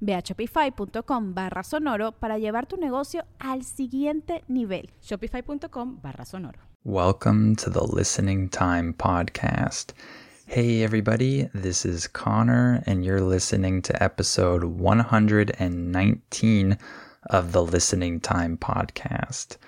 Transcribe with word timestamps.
Ve 0.00 0.14
a 0.14 0.22
shopify.com 0.22 1.34
barra 1.34 1.62
sonoro 1.62 2.12
para 2.12 2.38
llevar 2.38 2.66
tu 2.66 2.76
negocio 2.76 3.24
al 3.38 3.64
siguiente 3.64 4.44
nivel. 4.48 4.90
Shopify.com 5.02 6.00
barra 6.00 6.24
sonoro. 6.24 6.58
Welcome 6.84 7.56
to 7.56 7.70
the 7.70 7.84
Listening 7.84 8.48
Time 8.48 8.94
Podcast. 8.94 9.92
Hey, 10.46 10.82
everybody, 10.82 11.50
this 11.52 11.84
is 11.84 12.06
Connor, 12.06 12.82
and 12.86 13.04
you're 13.04 13.20
listening 13.20 13.82
to 13.82 14.02
episode 14.02 14.64
119 14.64 16.78
of 17.28 17.52
the 17.52 17.62
Listening 17.62 18.20
Time 18.20 18.56
Podcast. 18.56 19.58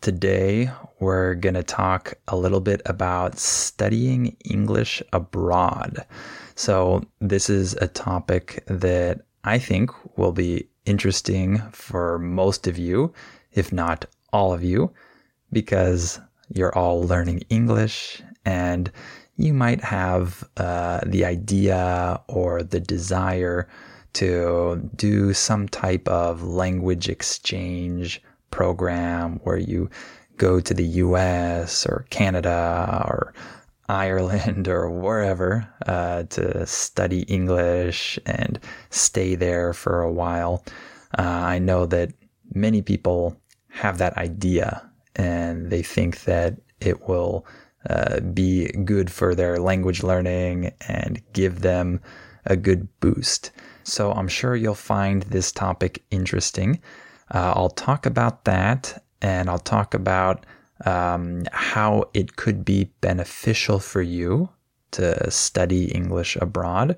Today, 0.00 0.70
we're 0.98 1.34
going 1.34 1.54
to 1.54 1.62
talk 1.62 2.14
a 2.26 2.36
little 2.36 2.60
bit 2.60 2.82
about 2.86 3.38
studying 3.38 4.36
English 4.44 5.02
abroad. 5.12 6.04
So, 6.56 7.04
this 7.20 7.48
is 7.48 7.74
a 7.74 7.86
topic 7.86 8.64
that 8.66 9.20
I 9.44 9.58
think 9.58 9.90
will 10.16 10.32
be 10.32 10.68
interesting 10.86 11.58
for 11.70 12.18
most 12.18 12.66
of 12.66 12.78
you, 12.78 13.12
if 13.52 13.72
not 13.72 14.06
all 14.32 14.52
of 14.52 14.64
you, 14.64 14.92
because 15.52 16.18
you're 16.48 16.76
all 16.76 17.02
learning 17.02 17.42
English 17.50 18.22
and 18.44 18.90
you 19.36 19.52
might 19.52 19.82
have 19.82 20.48
uh, 20.56 21.00
the 21.06 21.24
idea 21.24 22.20
or 22.28 22.62
the 22.62 22.80
desire 22.80 23.68
to 24.14 24.90
do 24.96 25.32
some 25.32 25.68
type 25.68 26.08
of 26.08 26.42
language 26.42 27.08
exchange 27.08 28.22
program 28.50 29.40
where 29.42 29.58
you 29.58 29.90
go 30.36 30.60
to 30.60 30.72
the 30.74 30.84
US 30.84 31.84
or 31.86 32.06
Canada 32.10 33.04
or 33.06 33.34
Ireland 33.88 34.68
or 34.76 34.90
wherever 34.90 35.68
uh, 35.86 36.24
to 36.24 36.66
study 36.66 37.22
English 37.22 38.18
and 38.26 38.58
stay 38.90 39.34
there 39.34 39.72
for 39.72 40.02
a 40.02 40.12
while. 40.12 40.64
Uh, 41.18 41.22
I 41.22 41.58
know 41.58 41.86
that 41.86 42.12
many 42.54 42.82
people 42.82 43.36
have 43.68 43.98
that 43.98 44.16
idea 44.16 44.90
and 45.16 45.70
they 45.70 45.82
think 45.82 46.24
that 46.24 46.54
it 46.80 47.08
will 47.08 47.46
uh, 47.88 48.20
be 48.20 48.68
good 48.84 49.10
for 49.10 49.34
their 49.34 49.58
language 49.58 50.02
learning 50.02 50.72
and 50.88 51.20
give 51.32 51.60
them 51.60 52.00
a 52.46 52.56
good 52.56 52.88
boost. 53.00 53.50
So 53.84 54.12
I'm 54.12 54.28
sure 54.28 54.56
you'll 54.56 54.74
find 54.74 55.22
this 55.24 55.52
topic 55.52 56.02
interesting. 56.10 56.80
Uh, 57.32 57.52
I'll 57.54 57.70
talk 57.70 58.06
about 58.06 58.44
that 58.44 59.02
and 59.20 59.48
I'll 59.48 59.58
talk 59.58 59.94
about 59.94 60.46
um, 60.84 61.44
how 61.52 62.10
it 62.14 62.36
could 62.36 62.64
be 62.64 62.90
beneficial 63.00 63.78
for 63.78 64.02
you 64.02 64.48
to 64.92 65.30
study 65.30 65.86
English 65.86 66.36
abroad. 66.36 66.96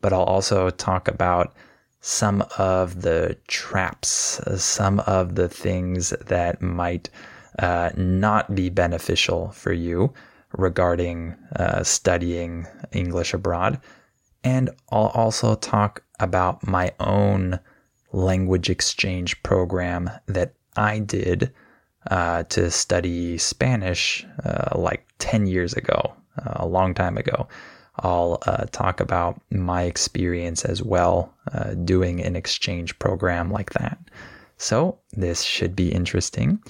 But 0.00 0.12
I'll 0.12 0.22
also 0.22 0.70
talk 0.70 1.08
about 1.08 1.54
some 2.00 2.44
of 2.58 3.02
the 3.02 3.36
traps, 3.48 4.40
some 4.56 5.00
of 5.00 5.34
the 5.34 5.48
things 5.48 6.10
that 6.26 6.62
might 6.62 7.10
uh, 7.58 7.90
not 7.96 8.54
be 8.54 8.70
beneficial 8.70 9.50
for 9.50 9.72
you 9.72 10.12
regarding 10.56 11.34
uh, 11.56 11.82
studying 11.82 12.66
English 12.92 13.34
abroad. 13.34 13.80
And 14.44 14.70
I'll 14.90 15.08
also 15.08 15.56
talk 15.56 16.02
about 16.20 16.66
my 16.66 16.92
own 17.00 17.58
language 18.12 18.70
exchange 18.70 19.42
program 19.42 20.10
that 20.26 20.54
I 20.76 21.00
did 21.00 21.52
uh, 22.08 22.42
to 22.44 22.70
study 22.70 23.38
Spanish 23.38 24.26
uh, 24.44 24.78
like 24.78 25.06
10 25.18 25.46
years 25.46 25.74
ago, 25.74 26.14
uh, 26.44 26.54
a 26.56 26.66
long 26.66 26.94
time 26.94 27.16
ago. 27.16 27.48
I'll 28.00 28.38
uh, 28.46 28.66
talk 28.70 29.00
about 29.00 29.40
my 29.50 29.82
experience 29.82 30.64
as 30.64 30.82
well 30.82 31.34
uh, 31.52 31.74
doing 31.74 32.22
an 32.22 32.36
exchange 32.36 32.98
program 32.98 33.50
like 33.50 33.70
that. 33.70 33.98
So, 34.56 34.98
this 35.12 35.42
should 35.42 35.74
be 35.74 35.92
interesting. 35.92 36.62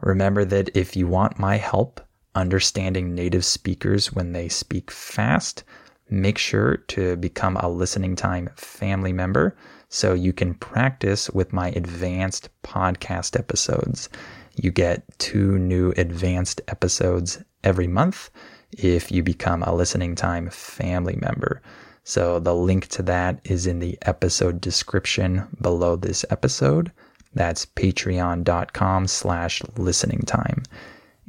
Remember 0.00 0.44
that 0.44 0.76
if 0.76 0.96
you 0.96 1.06
want 1.06 1.38
my 1.38 1.56
help 1.56 2.00
understanding 2.34 3.14
native 3.14 3.44
speakers 3.44 4.12
when 4.12 4.32
they 4.32 4.48
speak 4.48 4.90
fast, 4.90 5.64
make 6.10 6.38
sure 6.38 6.78
to 6.88 7.16
become 7.16 7.56
a 7.56 7.68
listening 7.68 8.16
time 8.16 8.48
family 8.56 9.12
member 9.12 9.56
so 9.88 10.14
you 10.14 10.32
can 10.32 10.54
practice 10.54 11.30
with 11.30 11.52
my 11.52 11.70
advanced 11.70 12.48
podcast 12.62 13.38
episodes. 13.38 14.08
You 14.56 14.70
get 14.70 15.04
two 15.18 15.58
new 15.58 15.92
advanced 15.96 16.60
episodes 16.68 17.42
every 17.64 17.86
month 17.86 18.30
if 18.72 19.10
you 19.10 19.22
become 19.22 19.62
a 19.62 19.74
listening 19.74 20.14
time 20.14 20.50
family 20.50 21.16
member. 21.20 21.62
So 22.04 22.40
the 22.40 22.54
link 22.54 22.88
to 22.88 23.02
that 23.04 23.40
is 23.44 23.66
in 23.66 23.78
the 23.78 23.98
episode 24.02 24.60
description 24.60 25.46
below 25.60 25.96
this 25.96 26.24
episode. 26.30 26.90
That's 27.34 27.64
patreon.com 27.64 29.06
slash 29.06 29.62
listening 29.76 30.22
time. 30.26 30.64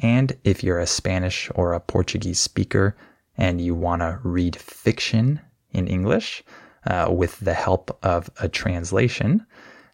And 0.02 0.36
if 0.44 0.64
you're 0.64 0.80
a 0.80 0.88
Spanish 0.88 1.50
or 1.56 1.74
a 1.74 1.80
Portuguese 1.80 2.40
speaker 2.40 2.96
and 3.38 3.62
you 3.62 3.76
want 3.76 4.02
to 4.02 4.20
read 4.24 4.56
fiction 4.56 5.40
in 5.72 5.88
English 5.88 6.44
uh, 6.86 7.08
with 7.12 7.40
the 7.40 7.54
help 7.54 7.98
of 8.04 8.30
a 8.40 8.50
translation, 8.50 9.46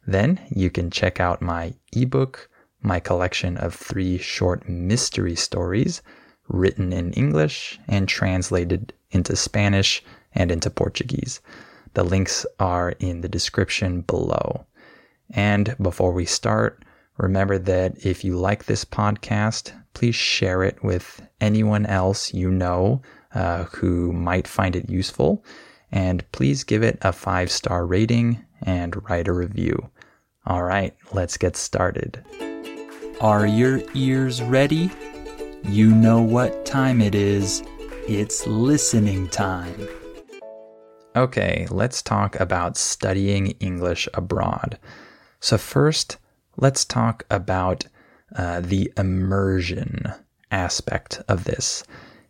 then 0.07 0.39
you 0.49 0.69
can 0.69 0.89
check 0.89 1.19
out 1.19 1.41
my 1.41 1.73
ebook 1.93 2.48
my 2.81 2.99
collection 2.99 3.57
of 3.57 3.73
three 3.73 4.17
short 4.17 4.67
mystery 4.67 5.35
stories 5.35 6.01
written 6.47 6.91
in 6.93 7.13
English 7.13 7.79
and 7.87 8.07
translated 8.07 8.93
into 9.11 9.35
Spanish 9.35 10.03
and 10.33 10.51
into 10.51 10.69
Portuguese. 10.69 11.41
The 11.93 12.03
links 12.03 12.45
are 12.59 12.91
in 12.99 13.21
the 13.21 13.29
description 13.29 14.01
below. 14.01 14.65
And 15.31 15.75
before 15.81 16.11
we 16.11 16.25
start, 16.25 16.83
remember 17.17 17.57
that 17.59 18.05
if 18.05 18.23
you 18.23 18.37
like 18.37 18.65
this 18.65 18.85
podcast, 18.85 19.71
please 19.93 20.15
share 20.15 20.63
it 20.63 20.83
with 20.83 21.21
anyone 21.41 21.85
else 21.85 22.33
you 22.33 22.49
know 22.49 23.01
uh, 23.33 23.65
who 23.65 24.11
might 24.11 24.47
find 24.47 24.75
it 24.75 24.89
useful. 24.89 25.43
And 25.91 26.23
please 26.31 26.63
give 26.63 26.83
it 26.83 26.97
a 27.01 27.11
five 27.11 27.51
star 27.51 27.85
rating 27.85 28.43
and 28.61 29.09
write 29.09 29.27
a 29.27 29.33
review. 29.33 29.89
All 30.45 30.63
right, 30.63 30.95
let's 31.11 31.37
get 31.37 31.55
started. 31.55 32.23
Are 33.21 33.45
your 33.45 33.81
ears 33.95 34.41
ready? 34.41 34.89
You 35.63 35.93
know 35.93 36.21
what 36.21 36.65
time 36.65 37.01
it 37.01 37.13
is. 37.13 37.61
It's 38.07 38.47
listening 38.47 39.27
time. 39.27 39.89
Okay, 41.17 41.67
let's 41.69 42.01
talk 42.01 42.39
about 42.39 42.77
studying 42.77 43.47
English 43.59 44.07
abroad. 44.13 44.79
So, 45.41 45.57
first, 45.57 46.15
let's 46.55 46.85
talk 46.85 47.25
about 47.29 47.83
uh, 48.37 48.61
the 48.61 48.89
immersion 48.95 50.13
aspect 50.49 51.21
of 51.27 51.43
this. 51.43 51.83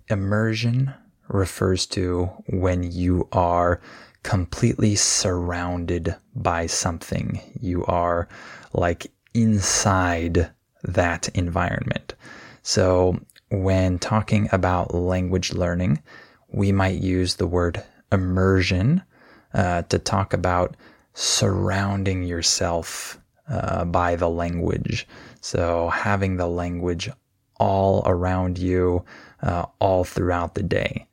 Immersion 0.10 0.92
refers 1.28 1.86
to 1.86 2.32
when 2.48 2.92
you 2.92 3.28
are 3.32 3.80
completely 4.24 4.96
surrounded 4.96 6.16
by 6.34 6.66
something. 6.66 7.40
You 7.62 7.86
are 7.86 8.28
like 8.74 9.12
inside 9.36 10.50
that 10.84 11.30
environment. 11.30 12.16
So, 12.62 13.20
when 13.52 13.98
talking 14.00 14.48
about 14.52 14.94
language 14.94 15.54
learning, 15.54 16.02
we 16.52 16.72
might 16.72 17.02
use 17.02 17.36
the 17.36 17.48
word 17.48 17.84
immersion 18.12 19.02
uh, 19.54 19.84
to 19.84 20.00
talk 20.00 20.34
about 20.34 20.76
surrounding 21.14 22.24
yourself 22.24 23.20
uh, 23.50 23.86
by 23.86 24.16
the 24.16 24.30
language. 24.30 25.08
So, 25.42 25.90
having 25.90 26.38
the 26.38 26.48
language 26.48 27.10
all 27.60 28.04
around 28.06 28.58
you, 28.58 29.04
uh, 29.42 29.66
all 29.80 30.04
throughout 30.04 30.56
the 30.56 30.64
day. 30.64 31.08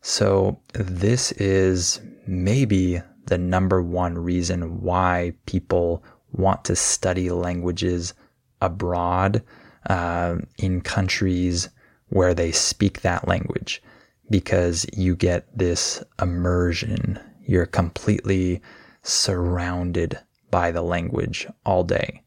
So, 0.00 0.58
this 0.74 1.32
is 1.32 2.00
maybe 2.26 3.02
the 3.26 3.38
number 3.38 3.82
one 3.82 4.16
reason 4.16 4.80
why 4.80 5.32
people 5.46 6.02
want 6.32 6.64
to 6.66 6.76
study 6.76 7.30
languages 7.30 8.14
abroad 8.60 9.42
uh, 9.88 10.36
in 10.58 10.80
countries 10.80 11.68
where 12.08 12.34
they 12.34 12.52
speak 12.52 13.02
that 13.02 13.28
language 13.28 13.82
because 14.30 14.86
you 14.92 15.14
get 15.16 15.46
this 15.56 16.02
immersion. 16.20 17.18
You're 17.44 17.66
completely 17.66 18.60
surrounded 19.02 20.18
by 20.50 20.70
the 20.70 20.82
language 20.82 21.46
all 21.64 21.84
day 21.84 22.22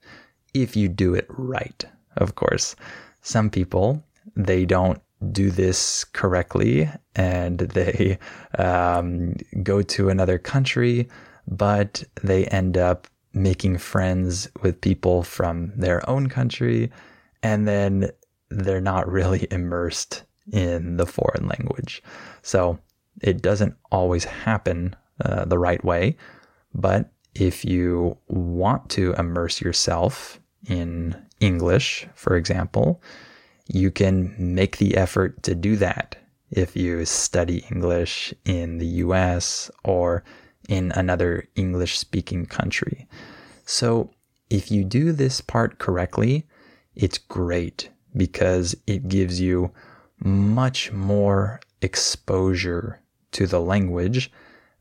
if 0.53 0.75
you 0.75 0.89
do 0.89 1.13
it 1.13 1.25
right, 1.29 1.85
of 2.17 2.35
course. 2.35 2.75
Some 3.21 3.49
people, 3.49 4.03
they 4.35 4.65
don't 4.65 5.01
do 5.31 5.51
this 5.51 6.03
correctly 6.03 6.89
and 7.15 7.59
they 7.59 8.17
um, 8.57 9.35
go 9.63 9.81
to 9.81 10.09
another 10.09 10.37
country, 10.37 11.07
but 11.47 12.03
they 12.23 12.45
end 12.45 12.77
up 12.77 13.07
making 13.33 13.77
friends 13.77 14.49
with 14.61 14.81
people 14.81 15.23
from 15.23 15.71
their 15.75 16.07
own 16.09 16.27
country 16.27 16.91
and 17.43 17.67
then 17.67 18.09
they're 18.49 18.81
not 18.81 19.09
really 19.09 19.47
immersed 19.51 20.23
in 20.51 20.97
the 20.97 21.05
foreign 21.05 21.47
language. 21.47 22.03
So 22.41 22.79
it 23.21 23.41
doesn't 23.41 23.75
always 23.91 24.23
happen 24.25 24.95
uh, 25.23 25.45
the 25.45 25.59
right 25.59 25.83
way. 25.83 26.17
But 26.73 27.11
if 27.35 27.63
you 27.63 28.17
want 28.27 28.89
to 28.91 29.13
immerse 29.13 29.61
yourself 29.61 30.39
in 30.67 31.15
English, 31.39 32.07
for 32.15 32.35
example, 32.35 33.01
you 33.67 33.91
can 33.91 34.35
make 34.37 34.77
the 34.77 34.97
effort 34.97 35.41
to 35.43 35.55
do 35.55 35.75
that 35.77 36.17
if 36.49 36.75
you 36.75 37.05
study 37.05 37.65
English 37.71 38.33
in 38.45 38.77
the 38.77 38.87
US 38.87 39.71
or 39.83 40.23
in 40.67 40.91
another 40.95 41.47
English 41.55 41.97
speaking 41.97 42.45
country. 42.45 43.07
So 43.65 44.11
if 44.49 44.71
you 44.71 44.83
do 44.83 45.11
this 45.11 45.41
part 45.41 45.79
correctly, 45.79 46.47
it's 46.95 47.17
great 47.17 47.89
because 48.15 48.75
it 48.85 49.07
gives 49.07 49.39
you 49.39 49.71
much 50.19 50.91
more 50.91 51.59
exposure 51.81 53.01
to 53.31 53.47
the 53.47 53.61
language 53.61 54.31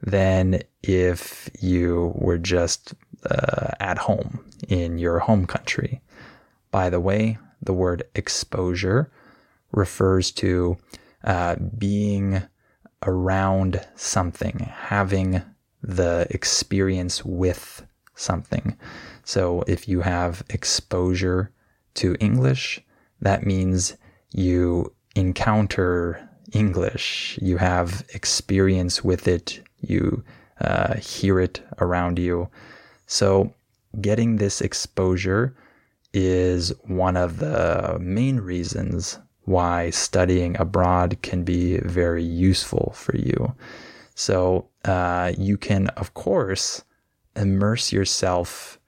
than 0.03 0.63
if 0.83 1.49
you 1.61 2.13
were 2.17 2.39
just 2.39 2.95
uh, 3.29 3.71
at 3.81 3.99
home 3.99 4.45
in 4.69 4.99
your 4.99 5.19
home 5.21 5.47
country. 5.47 6.01
By 6.71 6.91
the 6.91 7.01
way, 7.01 7.39
the 7.63 7.73
word 7.73 8.03
exposure 8.15 9.11
refers 9.73 10.31
to 10.33 10.79
uh, 11.25 11.57
being 11.57 12.43
around 13.03 13.87
something, 13.95 14.59
having 14.59 15.43
the 15.83 16.27
experience 16.31 17.25
with 17.25 17.87
something. 18.15 18.77
So 19.25 19.63
if 19.67 19.89
you 19.89 20.01
have 20.01 20.43
exposure 20.51 21.51
to 21.95 22.17
English, 22.21 22.81
that 23.21 23.45
means 23.45 23.97
you 24.33 24.93
encounter 25.15 26.29
English, 26.53 27.39
you 27.41 27.57
have 27.57 28.05
experience 28.15 29.05
with 29.05 29.29
it, 29.29 29.61
you 29.81 30.25
uh, 30.61 30.97
hear 30.97 31.41
it 31.41 31.63
around 31.81 32.19
you. 32.19 32.49
So, 33.07 33.55
getting 34.01 34.37
this 34.37 34.61
exposure 34.61 35.55
is 36.13 36.73
one 36.85 37.17
of 37.17 37.39
the 37.39 37.99
main 38.01 38.39
reasons 38.41 39.19
why 39.45 39.91
studying 39.91 40.57
abroad 40.61 41.19
can 41.23 41.45
be 41.45 41.79
very 41.79 42.23
useful 42.23 42.93
for 42.95 43.17
you. 43.17 43.55
So, 44.21 44.69
uh, 44.85 45.33
you 45.39 45.57
can, 45.57 45.87
of 45.97 46.13
course, 46.13 46.85
immerse 47.35 47.91
yourself 47.91 48.79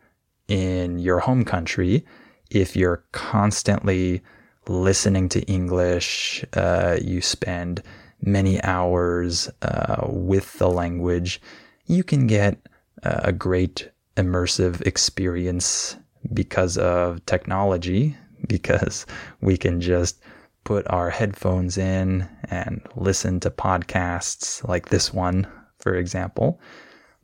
in 0.47 0.99
your 0.99 1.21
home 1.21 1.45
country 1.45 2.05
if 2.51 2.77
you're 2.77 3.03
constantly 3.13 4.21
listening 4.69 5.31
to 5.31 5.41
English, 5.45 6.45
uh, 6.53 6.99
you 7.01 7.23
spend 7.23 7.83
many 8.21 8.63
hours 8.63 9.49
uh, 9.63 10.05
with 10.07 10.53
the 10.59 10.69
language, 10.69 11.41
you 11.87 12.05
can 12.05 12.27
get 12.27 12.59
a 13.03 13.33
great 13.33 13.91
immersive 14.19 14.83
experience 14.83 15.97
because 16.35 16.77
of 16.77 17.25
technology, 17.25 18.15
because 18.49 19.07
we 19.41 19.57
can 19.57 19.81
just 19.81 20.21
put 20.65 20.89
our 20.91 21.11
headphones 21.11 21.77
in 21.77 22.29
and 22.45 22.81
listen 22.97 23.41
to 23.41 23.51
podcasts 23.51 24.67
like 24.69 24.89
this 24.89 25.13
one, 25.13 25.47
for 25.79 25.95
example. 25.95 26.61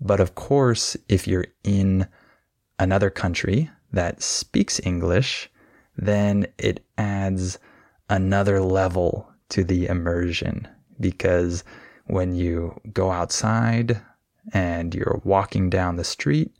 But 0.00 0.20
of 0.20 0.35
course, 0.35 0.96
if 1.08 1.26
you're 1.26 1.46
in 1.64 2.06
another 2.79 3.11
country 3.11 3.70
that 3.93 4.23
speaks 4.23 4.81
English, 4.85 5.50
then 5.96 6.46
it 6.58 6.85
adds 6.96 7.58
another 8.08 8.61
level 8.61 9.29
to 9.50 9.64
the 9.64 9.87
immersion 9.87 10.69
because 11.00 11.64
when 12.06 12.34
you 12.34 12.81
go 12.93 13.11
outside 13.11 14.00
and 14.52 14.94
you're 14.94 15.20
walking 15.25 15.69
down 15.69 15.96
the 15.96 16.05
street, 16.05 16.52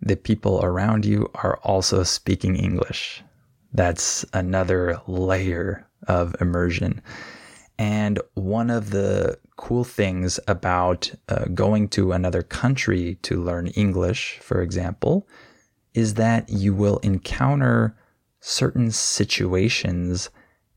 the 0.00 0.16
people 0.16 0.60
around 0.64 1.04
you 1.04 1.30
are 1.34 1.58
also 1.58 2.02
speaking 2.02 2.56
English. 2.56 3.22
That's 3.72 4.24
another 4.32 5.00
layer 5.06 5.86
of 6.06 6.34
immersion. 6.40 7.02
And 7.78 8.20
one 8.34 8.70
of 8.70 8.90
the 8.90 9.38
cool 9.56 9.84
things 9.84 10.38
about 10.46 11.12
uh, 11.28 11.46
going 11.54 11.88
to 11.88 12.12
another 12.12 12.42
country 12.42 13.16
to 13.22 13.42
learn 13.42 13.68
English, 13.68 14.38
for 14.42 14.60
example, 14.60 15.26
is 15.94 16.14
that 16.14 16.48
you 16.50 16.74
will 16.74 16.98
encounter 16.98 17.96
certain 18.40 18.90
situations 18.90 20.30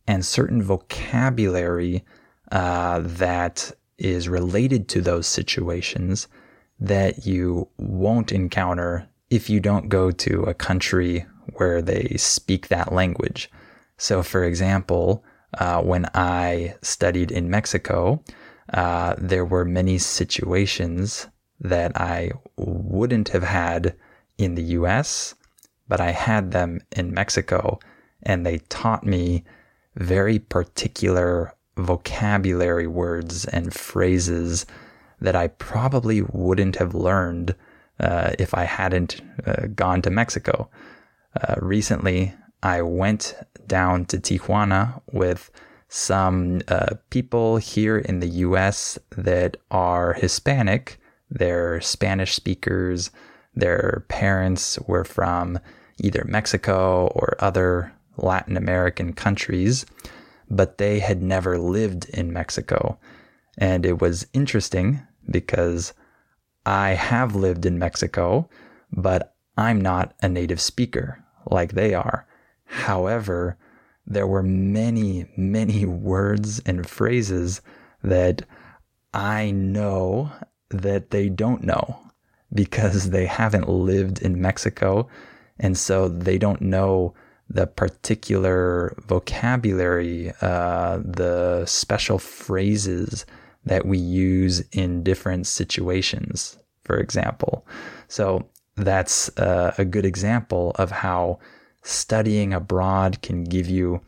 and 0.08 0.26
certain 0.26 0.62
vocabulary 0.62 2.04
uh, 2.52 3.02
that 3.04 3.72
is 3.98 4.28
related 4.28 4.88
to 4.90 5.02
those 5.02 5.28
situations 5.28 6.28
that 6.80 7.26
you 7.26 7.68
won't 7.78 8.32
encounter 8.32 9.08
if 9.30 9.50
you 9.50 9.60
don't 9.60 9.90
go 9.90 10.12
to 10.12 10.44
a 10.44 10.54
country 10.54 11.26
where 11.56 11.82
they 11.82 12.16
speak 12.18 12.68
that 12.68 12.92
language. 12.92 13.50
So, 13.98 14.24
for 14.24 14.44
example, 14.44 15.24
uh, 15.58 15.82
when 15.82 16.08
I 16.14 16.76
studied 16.82 17.32
in 17.32 17.50
Mexico, 17.50 18.24
uh, 18.74 19.16
there 19.18 19.46
were 19.46 19.66
many 19.66 19.98
situations 19.98 21.28
that 21.60 21.96
I 21.96 22.32
wouldn't 22.58 23.30
have 23.30 23.44
had 23.44 23.96
in 24.38 24.56
the 24.56 24.64
US 24.64 25.36
but 25.88 26.02
I 26.02 26.12
had 26.12 26.52
them 26.52 26.82
in 26.92 27.14
Mexico 27.14 27.80
and 28.22 28.46
they 28.46 28.60
taught 28.70 29.06
me 29.06 29.44
very 29.96 30.40
particular 30.40 31.54
vocabulary 31.78 32.88
words 32.88 33.46
and 33.46 33.74
phrases 33.74 34.66
that 35.20 35.36
I 35.36 35.48
probably 35.48 36.22
wouldn't 36.22 36.78
have 36.78 36.96
learned 36.96 37.56
uh, 38.00 38.32
if 38.40 38.54
I 38.54 38.64
hadn't 38.64 39.22
uh, 39.46 39.68
gone 39.76 40.02
to 40.02 40.10
Mexico. 40.10 40.70
Uh, 41.40 41.56
recently, 41.62 42.34
I 42.64 42.82
went 42.82 43.36
down 43.68 44.06
to 44.06 44.18
Tijuana 44.18 45.02
with 45.12 45.52
some 45.90 46.62
uh, 46.68 46.96
people 47.12 47.58
here 47.58 48.00
in 48.00 48.20
the 48.20 48.30
US 48.48 48.98
that 49.16 49.58
are 49.70 50.14
Hispanic. 50.14 51.00
They're 51.30 51.80
Spanish 51.82 52.34
speakers 52.34 53.12
their 53.56 54.06
parents 54.08 54.80
were 54.88 55.04
from 55.04 55.60
either 56.00 56.26
Mexico 56.28 57.08
or 57.08 57.36
other 57.40 57.94
Latin 58.18 58.58
American 58.58 59.14
countries, 59.14 59.86
but 60.50 60.78
they 60.78 61.00
had 61.00 61.22
never 61.22 61.58
lived 61.58 62.10
in 62.10 62.34
Mexico. 62.34 62.98
And 63.58 63.86
it 63.86 64.02
was 64.02 64.28
interesting 64.34 65.02
because 65.30 65.94
I 66.66 66.92
have 66.92 67.36
lived 67.36 67.66
in 67.66 67.78
Mexico, 67.78 68.50
but 68.92 69.36
I'm 69.58 69.80
not 69.80 70.16
a 70.22 70.30
native 70.30 70.60
speaker 70.60 71.24
like 71.50 71.74
they 71.74 71.94
are. 71.94 72.26
However, 72.74 73.56
there 74.08 74.26
were 74.26 74.42
many, 74.42 75.28
many 75.38 75.86
words 75.86 76.60
and 76.66 76.90
phrases 76.90 77.62
that 78.04 78.42
I 79.14 79.52
know 79.52 80.32
that 80.70 81.12
they 81.12 81.30
don't 81.30 81.64
know 81.64 82.00
because 82.52 83.12
they 83.12 83.28
haven't 83.28 83.70
lived 83.70 84.24
in 84.24 84.42
Mexico. 84.42 85.08
And 85.60 85.78
so 85.78 86.10
they 86.10 86.40
don't 86.40 86.62
know 86.62 87.14
the 87.48 87.68
particular 87.68 88.96
vocabulary, 89.06 90.34
uh, 90.42 90.98
the 91.06 91.66
special 91.68 92.18
phrases 92.18 93.26
that 93.66 93.86
we 93.86 94.00
use 94.00 94.62
in 94.72 95.04
different 95.04 95.46
situations, 95.46 96.58
for 96.84 96.98
example. 96.98 97.68
So 98.08 98.50
that's 98.76 99.30
uh, 99.38 99.76
a 99.78 99.86
good 99.86 100.06
example 100.06 100.72
of 100.76 100.90
how 100.90 101.38
studying 101.84 102.54
abroad 102.54 103.22
can 103.22 103.44
give 103.44 103.68
you 103.68 104.02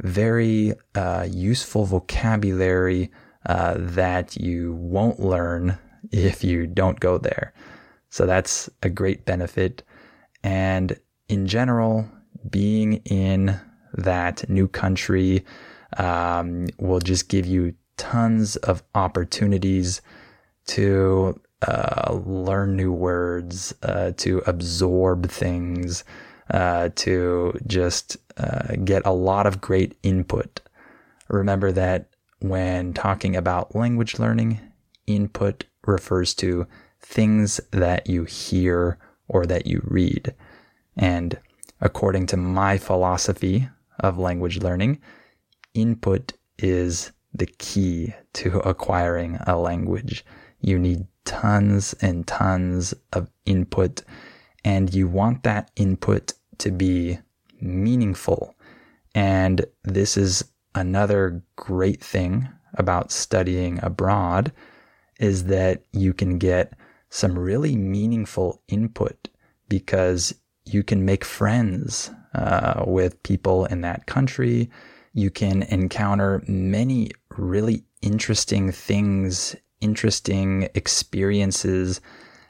very 0.00 0.72
uh, 0.94 1.26
useful 1.30 1.84
vocabulary 1.84 3.10
uh, 3.46 3.74
that 3.78 4.36
you 4.36 4.74
won't 4.74 5.20
learn 5.20 5.78
if 6.10 6.44
you 6.44 6.66
don't 6.66 7.00
go 7.00 7.18
there. 7.18 7.52
So 8.10 8.26
that's 8.26 8.70
a 8.82 8.88
great 8.88 9.24
benefit. 9.24 9.82
And 10.42 10.98
in 11.28 11.46
general, 11.46 12.08
being 12.50 12.94
in 13.04 13.58
that 13.94 14.48
new 14.48 14.68
country 14.68 15.44
um, 15.96 16.66
will 16.78 17.00
just 17.00 17.28
give 17.28 17.46
you 17.46 17.74
tons 17.96 18.56
of 18.56 18.82
opportunities 18.94 20.02
to 20.66 21.40
uh, 21.66 22.12
learn 22.24 22.76
new 22.76 22.92
words, 22.92 23.74
uh, 23.82 24.12
to 24.18 24.42
absorb 24.46 25.30
things, 25.30 26.04
uh, 26.50 26.90
to 26.96 27.58
just 27.66 28.16
uh, 28.36 28.74
get 28.84 29.02
a 29.04 29.12
lot 29.12 29.46
of 29.46 29.60
great 29.60 29.96
input. 30.02 30.60
Remember 31.28 31.72
that 31.72 32.10
when 32.40 32.92
talking 32.92 33.34
about 33.34 33.74
language 33.74 34.18
learning, 34.18 34.60
input 35.06 35.64
refers 35.86 36.34
to 36.34 36.66
things 37.00 37.60
that 37.70 38.08
you 38.08 38.24
hear 38.24 38.98
or 39.28 39.46
that 39.46 39.66
you 39.66 39.82
read. 39.84 40.34
And 40.96 41.38
according 41.80 42.26
to 42.26 42.36
my 42.36 42.78
philosophy 42.78 43.68
of 44.00 44.18
language 44.18 44.58
learning, 44.58 45.00
input 45.74 46.34
is 46.58 47.12
the 47.32 47.46
key 47.46 48.14
to 48.34 48.58
acquiring 48.60 49.38
a 49.46 49.56
language. 49.56 50.24
You 50.60 50.78
need 50.78 51.06
tons 51.24 51.94
and 52.00 52.26
tons 52.26 52.94
of 53.12 53.30
input, 53.44 54.02
and 54.64 54.94
you 54.94 55.06
want 55.06 55.42
that 55.42 55.70
input 55.76 56.32
to 56.58 56.70
be 56.70 57.18
meaningful. 57.60 58.54
And 59.14 59.64
this 59.84 60.16
is 60.16 60.44
another 60.74 61.42
great 61.56 62.02
thing 62.02 62.48
about 62.74 63.12
studying 63.12 63.78
abroad 63.82 64.52
is 65.20 65.44
that 65.44 65.84
you 65.92 66.12
can 66.12 66.38
get 66.38 66.72
some 67.08 67.38
really 67.38 67.76
meaningful 67.76 68.60
input 68.68 69.28
because 69.68 70.34
you 70.64 70.82
can 70.82 71.04
make 71.04 71.24
friends 71.24 72.10
uh, 72.34 72.82
with 72.86 73.22
people 73.22 73.66
in 73.66 73.82
that 73.82 74.06
country. 74.06 74.68
You 75.12 75.30
can 75.30 75.62
encounter 75.62 76.42
many 76.48 77.12
really 77.36 77.84
interesting 78.02 78.72
things, 78.72 79.54
interesting 79.80 80.68
experiences 80.74 82.00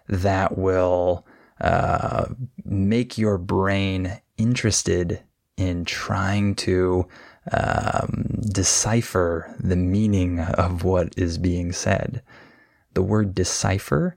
that 0.09 0.57
will 0.57 1.27
uh, 1.61 2.27
make 2.65 3.17
your 3.19 3.39
brain 3.39 4.21
interested 4.37 5.21
in 5.57 5.85
trying 5.85 6.55
to 6.55 7.07
um, 7.53 8.41
decipher 8.53 9.55
the 9.61 9.77
meaning 9.77 10.41
of 10.41 10.85
what 10.85 11.17
is 11.17 11.39
being 11.39 11.73
said. 11.73 12.23
The 12.95 13.03
word 13.03 13.35
decipher 13.35 14.17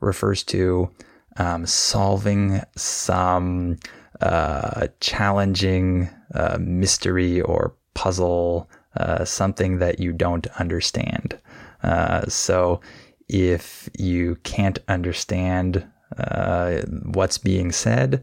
refers 0.00 0.42
to 0.44 0.90
um, 1.36 1.66
solving 1.66 2.62
some 2.76 3.78
uh, 4.20 4.88
challenging 5.00 6.10
uh, 6.34 6.58
mystery 6.60 7.40
or 7.40 7.74
puzzle, 7.94 8.68
uh, 8.96 9.24
something 9.24 9.78
that 9.78 9.98
you 9.98 10.12
don't 10.12 10.46
understand. 10.58 11.38
Uh, 11.82 12.26
so 12.26 12.80
if 13.28 13.88
you 13.98 14.36
can't 14.42 14.78
understand 14.88 15.86
uh, 16.16 16.82
what's 17.12 17.38
being 17.38 17.72
said, 17.72 18.22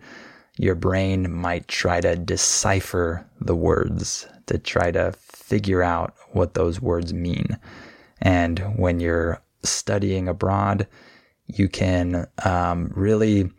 your 0.58 0.75
brain 0.75 1.32
might 1.32 1.68
try 1.68 2.01
to 2.01 2.15
decipher 2.15 3.25
the 3.42 3.56
words 3.56 4.27
to 4.48 4.58
try 4.58 4.92
to 4.92 5.13
figure 5.20 5.84
out 5.84 6.13
what 6.32 6.54
those 6.54 6.82
words 6.82 7.13
mean. 7.13 7.58
And 8.22 8.60
when 8.77 9.00
you're 9.00 9.42
studying 9.63 10.27
abroad, 10.27 10.88
you 11.48 11.68
can 11.68 12.27
um, 12.44 12.92
really 12.96 13.51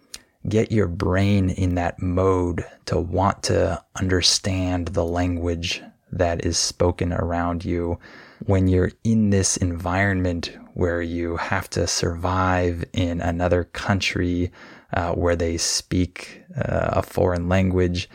get 0.48 0.72
your 0.72 0.88
brain 0.88 1.50
in 1.50 1.74
that 1.74 2.00
mode 2.00 2.64
to 2.86 2.98
want 2.98 3.42
to 3.44 3.82
understand 3.96 4.88
the 4.88 5.04
language 5.04 5.82
that 6.12 6.44
is 6.44 6.58
spoken 6.58 7.12
around 7.12 7.64
you. 7.64 7.98
When 8.44 8.68
you're 8.68 8.92
in 9.02 9.30
this 9.30 9.56
environment 9.56 10.56
where 10.74 11.00
you 11.00 11.36
have 11.38 11.70
to 11.70 11.86
survive 11.86 12.84
in 12.92 13.20
another 13.20 13.64
country 13.64 14.52
uh, 14.92 15.12
where 15.14 15.36
they 15.36 15.56
speak 15.56 16.42
uh, 16.56 16.90
a 16.92 17.02
foreign 17.02 17.48
language, 17.48 18.10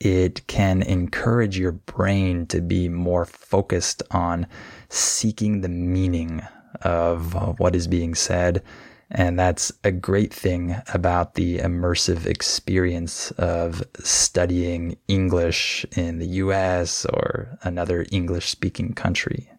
it 0.00 0.46
can 0.46 0.82
encourage 0.82 1.58
your 1.58 1.72
brain 1.72 2.46
to 2.46 2.60
be 2.60 2.88
more 2.88 3.24
focused 3.24 4.02
on 4.10 4.46
seeking 4.88 5.60
the 5.60 5.68
meaning 5.68 6.42
of, 6.82 7.58
what 7.58 7.74
is 7.74 7.86
being 7.86 8.14
said. 8.14 8.62
And 9.10 9.38
that's 9.38 9.72
a 9.82 9.92
great 9.92 10.32
thing 10.32 10.76
about 10.92 11.34
the 11.34 11.58
immersive 11.58 12.26
experience 12.26 13.30
of 13.32 13.82
studying 14.02 14.96
English 15.08 15.86
in 15.96 16.18
the 16.18 16.26
US 16.26 17.04
or 17.06 17.58
another 17.62 18.06
English 18.10 18.48
speaking 18.48 18.92
country. 18.92 19.50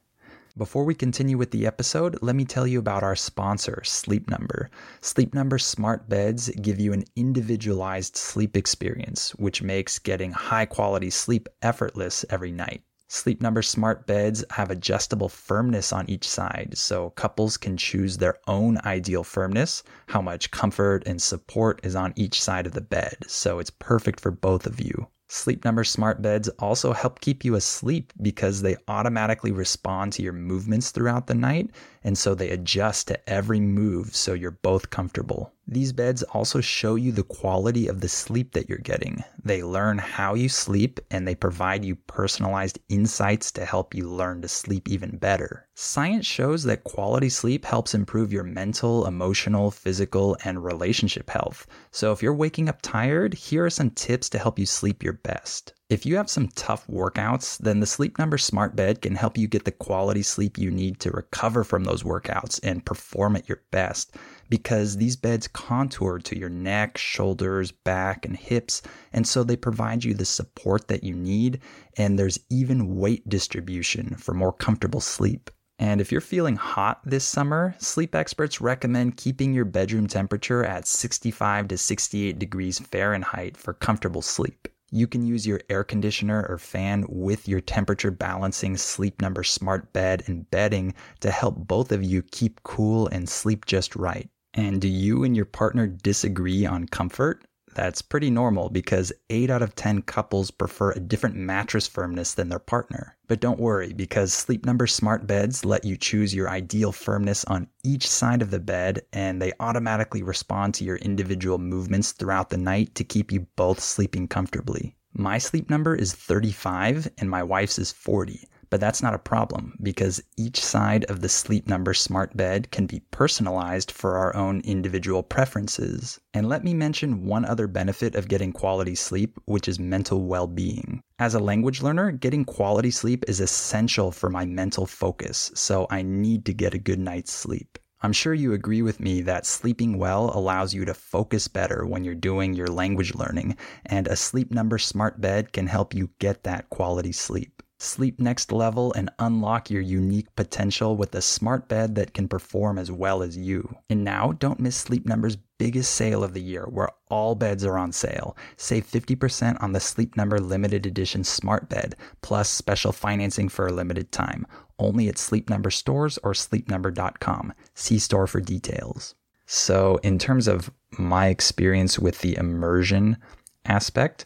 Before 0.58 0.86
we 0.86 0.96
continue 0.96 1.38
with 1.38 1.52
the 1.52 1.68
episode, 1.68 2.18
let 2.22 2.34
me 2.34 2.46
tell 2.46 2.66
you 2.66 2.80
about 2.80 3.04
our 3.04 3.18
sponsor, 3.18 3.82
Sleep 3.84 4.30
Number. 4.30 4.70
Sleep 5.02 5.34
Number 5.34 5.58
smart 5.58 6.08
beds 6.08 6.50
give 6.62 6.80
you 6.80 6.94
an 6.94 7.04
individualized 7.18 8.16
sleep 8.16 8.56
experience, 8.56 9.32
which 9.36 9.62
makes 9.62 10.00
getting 10.00 10.32
high 10.32 10.66
quality 10.66 11.10
sleep 11.10 11.50
effortless 11.62 12.24
every 12.30 12.54
night. 12.54 12.84
Sleep 13.10 13.42
Number 13.42 13.62
smart 13.62 14.08
beds 14.08 14.46
have 14.52 14.72
adjustable 14.72 15.28
firmness 15.28 15.92
on 15.92 16.10
each 16.10 16.26
side, 16.26 16.78
so 16.78 17.10
couples 17.10 17.58
can 17.58 17.76
choose 17.76 18.16
their 18.16 18.38
own 18.48 18.78
ideal 18.86 19.26
firmness, 19.26 19.84
how 20.08 20.22
much 20.22 20.52
comfort 20.52 21.04
and 21.06 21.22
support 21.22 21.82
is 21.84 21.98
on 21.98 22.14
each 22.16 22.42
side 22.42 22.66
of 22.66 22.72
the 22.72 22.80
bed, 22.80 23.18
so 23.28 23.60
it's 23.60 23.72
perfect 23.72 24.22
for 24.22 24.32
both 24.32 24.66
of 24.66 24.80
you. 24.80 25.10
Sleep 25.36 25.66
Number 25.66 25.84
smart 25.84 26.22
beds 26.22 26.48
also 26.60 26.94
help 26.94 27.20
keep 27.20 27.44
you 27.44 27.56
asleep 27.56 28.14
because 28.22 28.62
they 28.62 28.78
automatically 28.88 29.52
respond 29.52 30.14
to 30.14 30.24
your 30.24 30.32
movements 30.32 30.92
throughout 30.92 31.28
the 31.28 31.36
night, 31.36 31.72
and 32.06 32.18
so 32.18 32.34
they 32.34 32.52
adjust 32.52 33.10
to 33.10 33.30
every 33.30 33.60
move 33.60 34.16
so 34.16 34.34
you're 34.34 34.52
both 34.52 34.92
comfortable. 34.92 35.55
These 35.68 35.94
beds 35.94 36.22
also 36.22 36.62
show 36.62 36.94
you 36.94 37.12
the 37.12 37.24
quality 37.24 37.88
of 37.88 38.02
the 38.02 38.08
sleep 38.08 38.54
that 38.54 38.70
you're 38.70 38.78
getting. 38.78 39.24
They 39.44 39.64
learn 39.64 39.98
how 39.98 40.36
you 40.36 40.48
sleep 40.48 41.00
and 41.10 41.28
they 41.28 41.34
provide 41.34 41.84
you 41.84 41.96
personalized 41.96 42.80
insights 42.88 43.52
to 43.54 43.66
help 43.66 43.96
you 43.96 44.08
learn 44.08 44.42
to 44.44 44.48
sleep 44.48 44.88
even 44.88 45.18
better. 45.18 45.68
Science 45.74 46.26
shows 46.26 46.64
that 46.64 46.84
quality 46.84 47.30
sleep 47.30 47.66
helps 47.66 47.94
improve 47.94 48.32
your 48.32 48.44
mental, 48.44 49.08
emotional, 49.08 49.72
physical, 49.72 50.38
and 50.44 50.64
relationship 50.64 51.30
health. 51.30 51.66
So 51.92 52.12
if 52.12 52.22
you're 52.22 52.34
waking 52.34 52.70
up 52.70 52.82
tired, 52.82 53.34
here 53.34 53.66
are 53.66 53.70
some 53.70 53.90
tips 53.90 54.30
to 54.30 54.40
help 54.40 54.60
you 54.60 54.66
sleep 54.66 55.02
your 55.04 55.14
best. 55.14 55.74
If 55.88 56.04
you 56.04 56.16
have 56.16 56.32
some 56.32 56.48
tough 56.48 56.88
workouts, 56.88 57.60
then 57.60 57.80
the 57.80 57.86
Sleep 57.86 58.18
Number 58.18 58.40
Smart 58.40 58.76
Bed 58.76 59.04
can 59.04 59.14
help 59.14 59.38
you 59.38 59.48
get 59.48 59.66
the 59.66 59.72
quality 59.72 60.24
sleep 60.24 60.58
you 60.58 60.72
need 60.72 61.00
to 61.02 61.12
recover 61.12 61.64
from 61.64 61.84
those 61.84 62.02
workouts 62.02 62.60
and 62.64 62.84
perform 62.84 63.36
at 63.36 63.48
your 63.48 63.62
best 63.70 64.16
because 64.50 64.98
these 64.98 65.16
beds 65.16 65.48
contour 65.48 66.18
to 66.18 66.40
your 66.40 66.50
neck, 66.50 66.98
shoulders, 66.98 67.72
back, 67.72 68.26
and 68.26 68.36
hips. 68.36 68.82
And 69.14 69.28
so 69.28 69.44
they 69.44 69.56
provide 69.56 70.04
you 70.04 70.16
the 70.16 70.26
support 70.26 70.88
that 70.88 71.04
you 71.04 71.14
need. 71.14 71.60
And 71.98 72.18
there's 72.18 72.40
even 72.50 72.96
weight 72.96 73.30
distribution 73.30 74.16
for 74.16 74.34
more 74.34 74.54
comfortable 74.54 75.02
sleep. 75.02 75.52
And 75.78 76.02
if 76.02 76.12
you're 76.12 76.20
feeling 76.20 76.56
hot 76.56 77.02
this 77.06 77.26
summer, 77.26 77.76
sleep 77.78 78.16
experts 78.16 78.60
recommend 78.60 79.18
keeping 79.18 79.54
your 79.54 79.66
bedroom 79.66 80.08
temperature 80.08 80.66
at 80.66 80.88
65 80.88 81.68
to 81.68 81.78
68 81.78 82.40
degrees 82.40 82.80
Fahrenheit 82.80 83.56
for 83.56 83.74
comfortable 83.74 84.24
sleep. 84.24 84.68
You 84.96 85.08
can 85.08 85.28
use 85.28 85.46
your 85.46 85.60
air 85.70 85.84
conditioner 85.84 86.46
or 86.48 86.58
fan 86.58 87.04
with 87.10 87.50
your 87.50 87.60
temperature 87.60 88.12
balancing 88.12 88.78
sleep 88.78 89.22
number 89.22 89.44
smart 89.44 89.92
bed 89.92 90.24
and 90.28 90.50
bedding 90.50 90.94
to 91.20 91.32
help 91.32 91.68
both 91.68 91.92
of 91.92 92.02
you 92.02 92.22
keep 92.22 92.64
cool 92.64 93.08
and 93.08 93.28
sleep 93.28 93.66
just 93.66 93.98
right. 93.98 94.30
And 94.54 94.80
do 94.80 94.88
you 94.88 95.26
and 95.26 95.36
your 95.36 95.44
partner 95.44 95.86
disagree 95.86 96.66
on 96.66 96.88
comfort? 96.88 97.44
That's 97.76 98.02
pretty 98.02 98.30
normal 98.32 98.70
because 98.70 99.12
8 99.30 99.50
out 99.50 99.62
of 99.62 99.76
10 99.76 100.04
couples 100.04 100.50
prefer 100.50 100.92
a 100.92 101.00
different 101.00 101.36
mattress 101.36 101.88
firmness 101.88 102.34
than 102.34 102.48
their 102.48 102.58
partner. 102.58 103.18
But 103.28 103.42
don't 103.42 103.60
worry 103.60 103.92
because 103.92 104.34
Sleep 104.34 104.66
Number 104.66 104.88
smart 104.88 105.28
beds 105.28 105.66
let 105.66 105.84
you 105.84 105.98
choose 105.98 106.34
your 106.34 106.50
ideal 106.50 106.94
firmness 106.94 107.44
on 107.46 107.68
each 107.84 108.08
side 108.10 108.42
of 108.42 108.50
the 108.50 108.62
bed 108.62 109.02
and 109.12 109.42
they 109.42 109.52
automatically 109.60 110.24
respond 110.24 110.74
to 110.76 110.86
your 110.86 110.96
individual 110.98 111.58
movements 111.58 112.14
throughout 112.14 112.50
the 112.50 112.58
night 112.58 112.96
to 112.96 113.04
keep 113.04 113.32
you 113.32 113.42
both 113.58 113.82
sleeping 113.82 114.30
comfortably. 114.30 114.96
My 115.14 115.38
sleep 115.38 115.70
number 115.70 115.96
is 115.96 116.14
35 116.14 117.10
and 117.18 117.30
my 117.30 117.44
wife's 117.44 117.78
is 117.78 117.92
40 117.92 118.48
But 118.76 118.82
that's 118.82 119.02
not 119.02 119.14
a 119.14 119.20
problem 119.20 119.78
because 119.82 120.22
each 120.36 120.60
side 120.60 121.06
of 121.06 121.22
the 121.22 121.30
Sleep 121.30 121.70
Number 121.70 121.94
smart 121.94 122.36
bed 122.36 122.72
can 122.72 122.88
be 122.88 123.00
personalized 123.10 123.90
for 123.90 124.18
our 124.18 124.36
own 124.36 124.60
individual 124.66 125.24
preferences. 125.24 126.20
And 126.34 126.50
let 126.50 126.62
me 126.62 126.74
mention 126.74 127.26
one 127.26 127.46
other 127.46 127.68
benefit 127.68 128.16
of 128.16 128.28
getting 128.28 128.52
quality 128.52 128.94
sleep, 128.94 129.40
which 129.46 129.70
is 129.70 129.80
mental 129.80 130.24
well 130.24 130.46
being. 130.46 131.02
As 131.20 131.34
a 131.34 131.40
language 131.40 131.82
learner, 131.82 132.12
getting 132.12 132.44
quality 132.44 132.92
sleep 132.92 133.24
is 133.30 133.40
essential 133.40 134.12
for 134.12 134.30
my 134.30 134.44
mental 134.44 134.86
focus, 134.86 135.52
so 135.56 135.88
I 135.90 136.02
need 136.02 136.44
to 136.44 136.54
get 136.54 136.74
a 136.74 136.78
good 136.78 137.00
night's 137.00 137.32
sleep. 137.32 137.80
I'm 138.02 138.12
sure 138.12 138.34
you 138.34 138.52
agree 138.52 138.82
with 138.82 139.00
me 139.00 139.22
that 139.22 139.46
sleeping 139.46 139.98
well 139.98 140.38
allows 140.38 140.74
you 140.74 140.84
to 140.84 140.94
focus 140.94 141.48
better 141.48 141.86
when 141.86 142.04
you're 142.04 142.14
doing 142.14 142.54
your 142.54 142.68
language 142.68 143.16
learning, 143.16 143.56
and 143.86 144.06
a 144.06 144.18
Sleep 144.18 144.52
Number 144.52 144.78
smart 144.78 145.22
bed 145.22 145.54
can 145.54 145.68
help 145.68 145.94
you 145.94 146.10
get 146.20 146.44
that 146.44 146.70
quality 146.70 147.14
sleep. 147.14 147.55
Sleep 147.78 148.22
next 148.22 148.54
level 148.54 148.94
and 148.94 149.10
unlock 149.20 149.70
your 149.70 149.82
unique 149.82 150.34
potential 150.38 150.96
with 150.96 151.14
a 151.14 151.22
smart 151.22 151.68
bed 151.68 151.96
that 151.96 152.14
can 152.14 152.30
perform 152.30 152.78
as 152.78 152.90
well 152.90 153.22
as 153.22 153.38
you. 153.38 153.76
And 153.90 154.04
now, 154.04 154.32
don't 154.32 154.62
miss 154.62 154.78
Sleep 154.78 155.06
Number's 155.06 155.36
biggest 155.58 155.94
sale 155.94 156.24
of 156.24 156.34
the 156.34 156.42
year 156.42 156.64
where 156.70 156.90
all 157.10 157.36
beds 157.36 157.66
are 157.66 157.78
on 157.78 157.92
sale. 157.92 158.38
Save 158.56 158.88
50% 158.88 159.62
on 159.62 159.74
the 159.74 159.82
Sleep 159.82 160.16
Number 160.16 160.40
limited 160.40 160.86
edition 160.86 161.26
smart 161.26 161.68
bed, 161.68 161.96
plus 162.22 162.50
special 162.50 162.94
financing 162.94 163.50
for 163.50 163.68
a 163.68 163.74
limited 163.74 164.10
time. 164.12 164.48
Only 164.80 165.10
at 165.10 165.18
Sleep 165.18 165.50
Number 165.50 165.70
stores 165.70 166.18
or 166.20 166.32
sleepnumber.com. 166.32 167.54
See 167.74 168.00
store 168.00 168.28
for 168.28 168.40
details. 168.40 169.16
So, 169.48 169.98
in 169.98 170.18
terms 170.18 170.48
of 170.48 170.72
my 170.98 171.28
experience 171.28 172.00
with 172.00 172.20
the 172.20 172.38
immersion 172.38 173.18
aspect, 173.66 174.26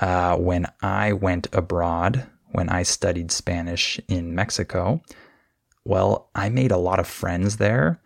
uh, 0.00 0.36
when 0.36 0.66
I 0.80 1.12
went 1.12 1.48
abroad 1.52 2.26
when 2.52 2.68
I 2.68 2.82
studied 2.82 3.30
Spanish 3.30 4.00
in 4.08 4.34
Mexico, 4.34 5.02
well, 5.84 6.30
I 6.34 6.48
made 6.48 6.70
a 6.70 6.76
lot 6.76 6.98
of 6.98 7.06
friends 7.06 7.56
there 7.56 8.00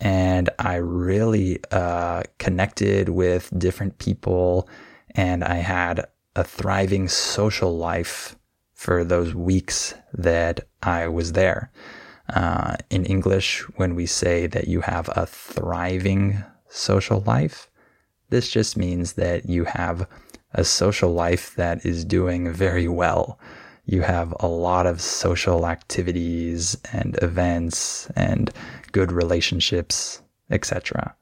and 0.00 0.50
I 0.58 0.76
really 0.76 1.60
uh, 1.70 2.22
connected 2.38 3.08
with 3.08 3.50
different 3.56 3.98
people 3.98 4.68
and 5.12 5.42
I 5.42 5.56
had 5.56 6.06
a 6.36 6.44
thriving 6.44 7.08
social 7.08 7.76
life 7.76 8.36
for 8.74 9.02
those 9.02 9.34
weeks 9.34 9.94
that 10.12 10.60
I 10.82 11.08
was 11.08 11.32
there. 11.32 11.72
Uh, 12.28 12.76
in 12.90 13.04
English, 13.06 13.60
when 13.76 13.94
we 13.94 14.06
say 14.06 14.46
that 14.46 14.68
you 14.68 14.82
have 14.82 15.08
a 15.16 15.26
thriving 15.26 16.44
social 16.68 17.22
life, 17.22 17.70
this 18.30 18.48
just 18.50 18.76
means 18.76 19.14
that 19.14 19.48
you 19.48 19.64
have 19.64 20.06
a 20.52 20.62
social 20.62 21.12
life 21.12 21.54
that 21.56 21.84
is 21.84 22.04
doing 22.04 22.52
very 22.52 22.86
well 22.86 23.38
you 23.88 24.02
have 24.02 24.34
a 24.40 24.46
lot 24.46 24.86
of 24.86 25.00
social 25.00 25.66
activities 25.66 26.76
and 26.92 27.18
events 27.22 28.06
and 28.14 28.50
good 28.92 29.10
relationships, 29.10 30.20
etc. 30.50 31.16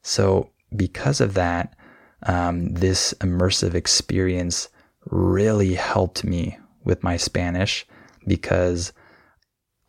So, 0.00 0.50
because 0.74 1.20
of 1.20 1.34
that, 1.34 1.76
um, 2.22 2.72
this 2.72 3.12
immersive 3.20 3.74
experience 3.74 4.70
really 5.10 5.74
helped 5.74 6.24
me 6.24 6.58
with 6.84 7.02
my 7.02 7.18
Spanish 7.18 7.86
because 8.26 8.94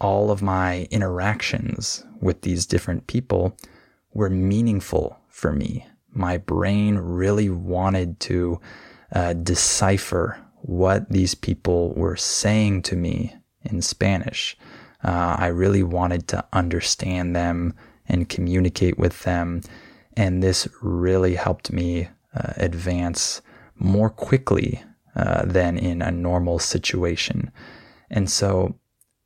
all 0.01 0.29
of 0.29 0.41
my 0.41 0.85
interactions 0.91 2.03
with 2.21 2.41
these 2.41 2.65
different 2.65 3.07
people 3.07 3.55
were 4.13 4.29
meaningful 4.29 5.17
for 5.29 5.53
me. 5.53 5.87
My 6.11 6.37
brain 6.37 6.97
really 6.97 7.49
wanted 7.49 8.19
to 8.21 8.59
uh, 9.13 9.31
decipher 9.31 10.37
what 10.67 11.09
these 11.09 11.33
people 11.33 11.93
were 11.93 12.15
saying 12.15 12.81
to 12.83 12.95
me 12.95 13.33
in 13.63 13.81
Spanish. 13.81 14.57
Uh, 15.03 15.35
I 15.39 15.47
really 15.47 15.83
wanted 15.83 16.27
to 16.29 16.45
understand 16.51 17.35
them 17.35 17.73
and 18.07 18.29
communicate 18.29 18.97
with 18.97 19.23
them. 19.23 19.61
And 20.15 20.43
this 20.43 20.67
really 20.81 21.35
helped 21.35 21.71
me 21.71 22.09
uh, 22.35 22.53
advance 22.57 23.41
more 23.77 24.09
quickly 24.09 24.83
uh, 25.15 25.45
than 25.45 25.77
in 25.77 26.01
a 26.01 26.11
normal 26.11 26.59
situation. 26.59 27.51
And 28.09 28.29
so, 28.29 28.75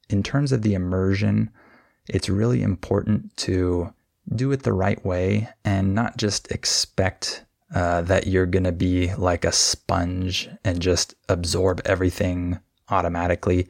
in 0.09 0.23
terms 0.23 0.51
of 0.51 0.61
the 0.61 0.73
immersion, 0.73 1.49
it's 2.07 2.29
really 2.29 2.61
important 2.61 3.35
to 3.37 3.93
do 4.35 4.51
it 4.51 4.63
the 4.63 4.73
right 4.73 5.03
way 5.05 5.49
and 5.63 5.95
not 5.95 6.17
just 6.17 6.51
expect 6.51 7.45
uh, 7.73 8.01
that 8.01 8.27
you're 8.27 8.45
going 8.45 8.63
to 8.63 8.71
be 8.71 9.13
like 9.15 9.45
a 9.45 9.51
sponge 9.51 10.49
and 10.63 10.81
just 10.81 11.15
absorb 11.29 11.81
everything 11.85 12.59
automatically. 12.89 13.67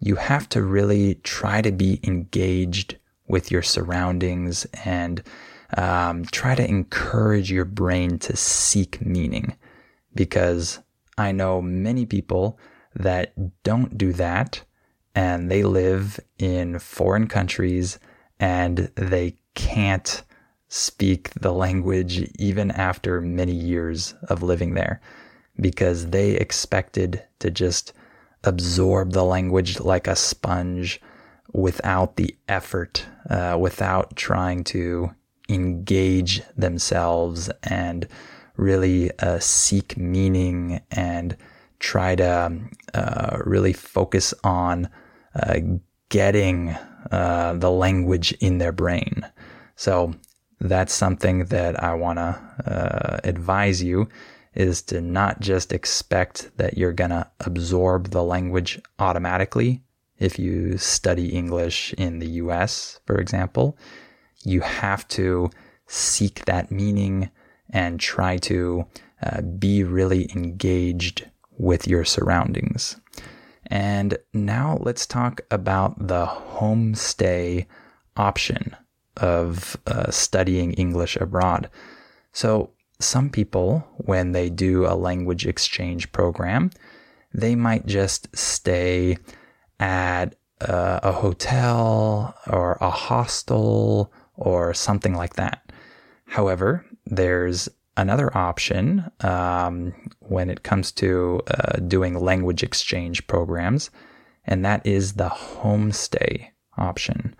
You 0.00 0.16
have 0.16 0.48
to 0.50 0.62
really 0.62 1.16
try 1.16 1.62
to 1.62 1.72
be 1.72 2.00
engaged 2.02 2.96
with 3.28 3.50
your 3.50 3.62
surroundings 3.62 4.66
and 4.84 5.22
um, 5.76 6.24
try 6.26 6.54
to 6.54 6.68
encourage 6.68 7.50
your 7.50 7.64
brain 7.64 8.18
to 8.18 8.36
seek 8.36 9.04
meaning 9.04 9.56
because 10.14 10.80
I 11.16 11.32
know 11.32 11.62
many 11.62 12.06
people 12.06 12.58
that 12.94 13.32
don't 13.62 13.96
do 13.96 14.12
that 14.14 14.62
and 15.14 15.50
they 15.50 15.62
live 15.62 16.18
in 16.38 16.78
foreign 16.78 17.28
countries 17.28 17.98
and 18.38 18.90
they 18.96 19.36
can't 19.54 20.22
speak 20.70 21.30
the 21.30 21.52
language 21.52 22.30
even 22.38 22.70
after 22.70 23.20
many 23.20 23.52
years 23.52 24.14
of 24.28 24.40
living 24.42 24.74
there 24.74 25.00
because 25.60 26.10
they 26.10 26.30
expected 26.30 27.22
to 27.40 27.50
just 27.50 27.92
absorb 28.44 29.12
the 29.12 29.24
language 29.24 29.80
like 29.80 30.06
a 30.06 30.14
sponge 30.14 31.00
without 31.52 32.14
the 32.14 32.34
effort, 32.48 33.04
uh, 33.28 33.56
without 33.60 34.14
trying 34.14 34.62
to 34.62 35.10
engage 35.48 36.40
themselves 36.56 37.50
and 37.64 38.06
really 38.56 39.10
uh, 39.18 39.40
seek 39.40 39.96
meaning 39.96 40.80
and 40.92 41.36
try 41.80 42.14
to 42.14 42.60
uh, 42.94 43.38
really 43.44 43.72
focus 43.72 44.32
on 44.44 44.88
uh, 45.34 45.58
getting 46.10 46.76
uh, 47.10 47.54
the 47.56 47.70
language 47.70 48.30
in 48.40 48.58
their 48.58 48.72
brain. 48.72 49.26
So 49.74 50.14
that's 50.60 50.92
something 50.92 51.46
that 51.46 51.82
I 51.82 51.94
want 51.94 52.18
to 52.18 52.38
uh, 52.66 53.20
advise 53.24 53.82
you 53.82 54.08
is 54.54 54.82
to 54.82 55.00
not 55.00 55.40
just 55.40 55.72
expect 55.72 56.50
that 56.56 56.76
you're 56.76 56.92
going 56.92 57.10
to 57.10 57.26
absorb 57.40 58.10
the 58.10 58.22
language 58.22 58.80
automatically. 58.98 59.82
If 60.18 60.38
you 60.38 60.76
study 60.76 61.28
English 61.28 61.94
in 61.94 62.18
the 62.18 62.28
US, 62.42 63.00
for 63.06 63.16
example, 63.18 63.78
you 64.44 64.60
have 64.60 65.06
to 65.08 65.50
seek 65.86 66.44
that 66.44 66.70
meaning 66.70 67.30
and 67.70 67.98
try 67.98 68.36
to 68.38 68.86
uh, 69.22 69.40
be 69.42 69.84
really 69.84 70.30
engaged 70.34 71.28
with 71.58 71.86
your 71.86 72.04
surroundings. 72.04 72.96
And 73.66 74.18
now 74.34 74.78
let's 74.80 75.06
talk 75.06 75.42
about 75.50 76.08
the 76.08 76.26
homestay 76.26 77.66
option 78.16 78.74
of 79.16 79.76
uh, 79.86 80.10
studying 80.10 80.72
English 80.74 81.16
abroad. 81.16 81.68
So, 82.32 82.70
some 83.00 83.30
people, 83.30 83.86
when 83.96 84.32
they 84.32 84.50
do 84.50 84.86
a 84.86 84.94
language 84.94 85.46
exchange 85.46 86.12
program, 86.12 86.70
they 87.32 87.54
might 87.54 87.86
just 87.86 88.28
stay 88.36 89.16
at 89.78 90.34
uh, 90.60 91.00
a 91.02 91.12
hotel 91.12 92.36
or 92.46 92.76
a 92.80 92.90
hostel 92.90 94.12
or 94.36 94.74
something 94.74 95.14
like 95.14 95.34
that. 95.36 95.72
However, 96.26 96.84
there's 97.06 97.68
another 97.96 98.36
option 98.36 99.10
um, 99.20 99.94
when 100.20 100.50
it 100.50 100.62
comes 100.62 100.92
to 100.92 101.40
uh, 101.48 101.76
doing 101.80 102.14
language 102.14 102.62
exchange 102.62 103.26
programs, 103.26 103.90
and 104.44 104.64
that 104.64 104.86
is 104.86 105.14
the 105.14 105.28
homestay 105.28 106.48
option 106.76 107.34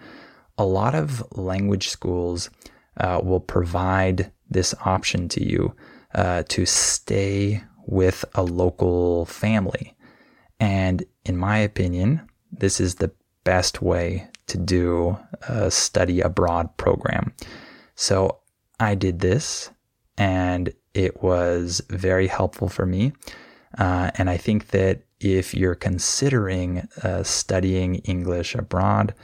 a 0.58 0.64
lot 0.64 0.94
of 0.94 1.24
language 1.36 1.88
schools 1.88 2.50
uh, 2.98 3.20
will 3.22 3.40
provide 3.40 4.32
this 4.48 4.74
option 4.84 5.28
to 5.28 5.44
you 5.44 5.74
uh, 6.14 6.42
to 6.48 6.66
stay 6.66 7.62
with 7.86 8.24
a 8.34 8.42
local 8.42 9.26
family. 9.26 9.96
And 10.58 11.04
in 11.24 11.36
my 11.36 11.58
opinion, 11.58 12.28
this 12.52 12.80
is 12.80 12.96
the 12.96 13.12
best 13.44 13.80
way 13.80 14.28
to 14.48 14.58
do 14.58 15.16
a 15.48 15.70
study 15.70 16.20
abroad 16.20 16.76
program. 16.76 17.32
So 17.94 18.38
I 18.78 18.94
did 18.94 19.20
this 19.20 19.70
and 20.18 20.72
it 20.92 21.22
was 21.22 21.80
very 21.88 22.26
helpful 22.26 22.68
for 22.68 22.84
me. 22.84 23.12
Uh, 23.78 24.10
and 24.16 24.28
I 24.28 24.36
think 24.36 24.68
that 24.68 25.02
if 25.20 25.54
you're 25.54 25.74
considering 25.76 26.88
uh, 27.02 27.22
studying 27.22 27.96
English 27.96 28.54
abroad, 28.54 29.14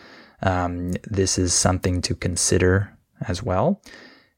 um, 0.42 0.92
this 1.04 1.38
is 1.38 1.54
something 1.54 2.02
to 2.02 2.14
consider 2.14 2.96
as 3.26 3.42
well 3.42 3.80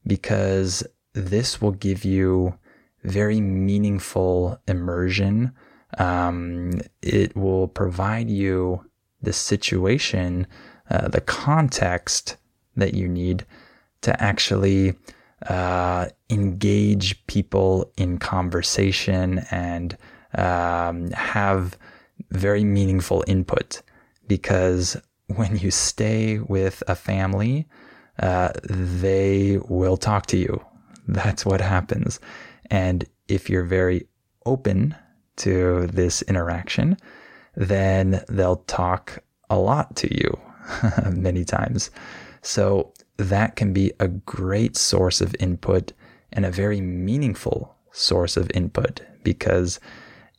because 0.07 0.83
this 1.13 1.61
will 1.61 1.71
give 1.71 2.05
you 2.05 2.57
very 3.03 3.41
meaningful 3.41 4.59
immersion. 4.67 5.51
Um, 5.97 6.81
it 7.01 7.35
will 7.35 7.67
provide 7.67 8.29
you 8.29 8.85
the 9.21 9.33
situation, 9.33 10.47
uh, 10.89 11.07
the 11.07 11.21
context 11.21 12.37
that 12.75 12.93
you 12.93 13.07
need 13.07 13.45
to 14.01 14.21
actually 14.21 14.95
uh, 15.47 16.07
engage 16.29 17.25
people 17.27 17.91
in 17.97 18.17
conversation 18.17 19.45
and 19.51 19.97
um, 20.35 21.11
have 21.11 21.77
very 22.31 22.63
meaningful 22.63 23.23
input. 23.27 23.81
Because 24.27 24.95
when 25.35 25.57
you 25.57 25.71
stay 25.71 26.39
with 26.39 26.83
a 26.87 26.95
family, 26.95 27.67
uh, 28.19 28.51
they 28.63 29.59
will 29.67 29.97
talk 29.97 30.25
to 30.27 30.37
you. 30.37 30.63
That's 31.07 31.45
what 31.45 31.61
happens. 31.61 32.19
And 32.69 33.05
if 33.27 33.49
you're 33.49 33.63
very 33.63 34.07
open 34.45 34.95
to 35.37 35.87
this 35.87 36.21
interaction, 36.23 36.97
then 37.55 38.23
they'll 38.27 38.63
talk 38.67 39.19
a 39.49 39.57
lot 39.57 39.95
to 39.97 40.13
you 40.13 40.39
many 41.11 41.45
times. 41.45 41.91
So 42.41 42.93
that 43.17 43.55
can 43.55 43.73
be 43.73 43.91
a 43.99 44.07
great 44.07 44.77
source 44.77 45.21
of 45.21 45.35
input 45.39 45.93
and 46.31 46.45
a 46.45 46.51
very 46.51 46.81
meaningful 46.81 47.75
source 47.91 48.37
of 48.37 48.51
input 48.53 49.01
because 49.23 49.79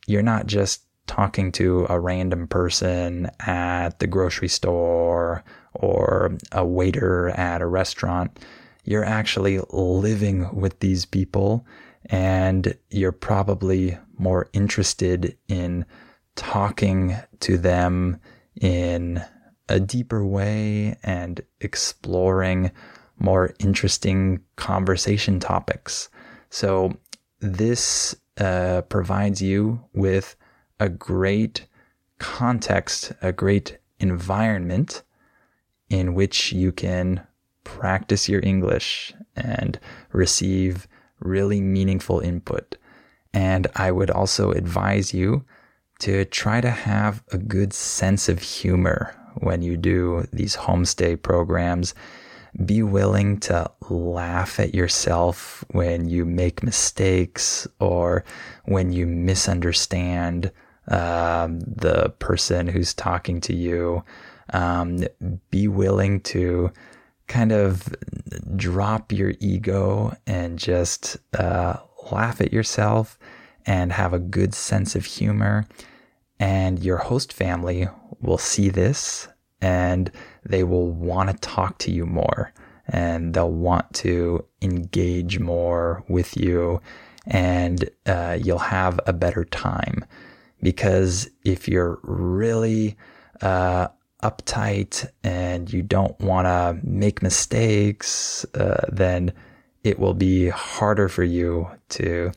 you're 0.07 0.23
not 0.23 0.47
just 0.47 0.83
talking 1.11 1.51
to 1.51 1.89
a 1.91 1.99
random 1.99 2.47
person 2.47 3.29
at 3.41 3.99
the 3.99 4.07
grocery 4.07 4.47
store 4.47 5.43
or 5.75 6.39
a 6.53 6.65
waiter 6.65 7.31
at 7.31 7.61
a 7.61 7.67
restaurant. 7.67 8.39
You're 8.85 9.05
actually 9.05 9.59
living 9.73 10.55
with 10.55 10.79
these 10.79 11.05
people 11.05 11.67
and 12.07 12.77
you're 12.91 13.11
probably 13.11 13.99
more 14.19 14.49
interested 14.53 15.37
in 15.49 15.85
talking 16.37 17.17
to 17.41 17.59
them 17.59 18.21
in 18.61 19.21
a 19.69 19.81
deeper 19.81 20.25
way 20.25 20.97
and 21.03 21.41
exploring 21.61 22.71
more 23.19 23.53
interesting 23.59 24.43
conversation 24.55 25.41
topics. 25.41 26.09
So, 26.51 26.97
this 27.41 28.15
uh, 28.39 28.83
provides 28.83 29.43
you 29.43 29.83
with 29.93 30.37
a 30.81 30.89
great 30.89 31.67
context, 32.19 33.13
a 33.23 33.33
great 33.33 33.79
environment 34.01 35.03
in 35.91 36.15
which 36.15 36.53
you 36.53 36.73
can 36.73 37.25
practice 37.65 38.29
your 38.29 38.41
English 38.43 39.13
and 39.37 39.79
receive 40.13 40.89
really 41.21 41.61
meaningful 41.61 42.21
input. 42.21 42.77
And 43.33 43.67
I 43.77 43.93
would 43.93 44.11
also 44.11 44.53
advise 44.53 45.13
you 45.15 45.45
to 46.01 46.25
try 46.25 46.61
to 46.61 46.71
have 46.71 47.23
a 47.31 47.39
good 47.39 47.73
sense 47.73 48.29
of 48.29 48.41
humor 48.41 49.15
when 49.37 49.63
you 49.63 49.77
do 49.77 50.27
these 50.33 50.57
homestay 50.57 51.21
programs. 51.21 51.95
Be 52.65 52.83
willing 52.83 53.39
to 53.41 53.71
laugh 53.89 54.59
at 54.59 54.75
yourself 54.75 55.65
when 55.71 56.09
you 56.09 56.25
make 56.25 56.65
mistakes 56.65 57.69
or 57.79 58.25
when 58.65 58.93
you 58.93 59.07
misunderstand 59.07 60.51
um, 60.91 61.61
the 61.61 62.13
person 62.19 62.67
who's 62.67 62.95
talking 62.95 63.41
to 63.43 63.55
you. 63.55 64.05
Um, 64.53 65.05
be 65.53 65.69
willing 65.69 66.21
to 66.23 66.73
kind 67.29 67.53
of 67.53 67.95
drop 68.57 69.13
your 69.13 69.33
ego 69.39 70.13
and 70.27 70.59
just 70.59 71.17
uh, 71.39 71.77
laugh 72.11 72.41
at 72.41 72.53
yourself 72.53 73.17
and 73.65 73.93
have 73.93 74.13
a 74.13 74.19
good 74.19 74.53
sense 74.53 74.97
of 74.97 75.05
humor. 75.05 75.67
And 76.41 76.83
your 76.83 76.97
host 76.97 77.33
family 77.33 77.89
will 78.21 78.39
see 78.39 78.69
this 78.69 79.29
and 79.61 80.11
they 80.45 80.65
will 80.65 80.91
want 80.91 81.31
to 81.31 81.37
talk 81.37 81.79
to 81.79 81.93
you 81.93 82.07
more 82.07 82.53
and 82.89 83.35
they'll 83.35 83.51
want 83.53 83.93
to 83.95 84.45
engage 84.63 85.39
more 85.39 86.03
with 86.09 86.37
you 86.37 86.81
and 87.27 87.89
uh, 88.07 88.39
you'll 88.41 88.59
have 88.59 88.99
a 89.07 89.13
better 89.13 89.45
time. 89.45 90.05
Because 90.63 91.29
if 91.45 91.69
you're 91.69 91.99
really 92.03 92.97
uh, 93.41 93.89
uptight 94.23 95.09
and 95.25 95.73
you 95.73 95.83
don't 95.83 96.19
want 96.21 96.47
to 96.47 96.79
make 96.87 97.23
mistakes, 97.23 98.45
uh, 98.55 98.87
then 98.93 99.33
it 99.83 99.99
will 99.99 100.15
be 100.15 100.49
harder 100.49 101.09
for 101.09 101.25
you 101.25 101.69
to 101.91 102.33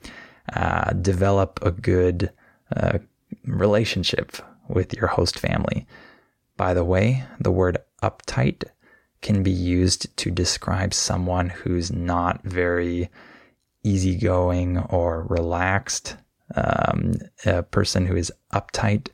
uh, 0.53 0.91
develop 0.93 1.59
a 1.61 1.71
good 1.71 2.31
uh, 2.75 2.99
relationship 3.45 4.37
with 4.69 4.93
your 4.93 5.07
host 5.07 5.37
family. 5.37 5.85
By 6.55 6.73
the 6.73 6.83
way, 6.83 7.23
the 7.39 7.51
word 7.51 7.77
uptight 8.01 8.63
can 9.21 9.43
be 9.43 9.51
used 9.51 10.15
to 10.17 10.31
describe 10.31 10.93
someone 10.93 11.49
who's 11.49 11.91
not 11.91 12.43
very 12.43 13.09
easygoing 13.83 14.77
or 14.77 15.23
relaxed. 15.23 16.17
Um, 16.55 17.13
a 17.45 17.63
person 17.63 18.05
who 18.05 18.15
is 18.15 18.31
uptight 18.53 19.09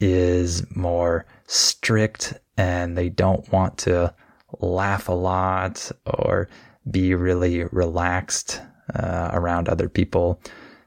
is 0.00 0.64
more 0.74 1.24
strict 1.46 2.34
and 2.56 2.96
they 2.96 3.08
don't 3.08 3.50
want 3.52 3.78
to 3.78 4.12
laugh 4.60 5.08
a 5.08 5.12
lot 5.12 5.90
or 6.06 6.48
be 6.90 7.14
really 7.14 7.64
relaxed 7.64 8.60
uh, 8.94 9.30
around 9.32 9.68
other 9.68 9.88
people. 9.88 10.40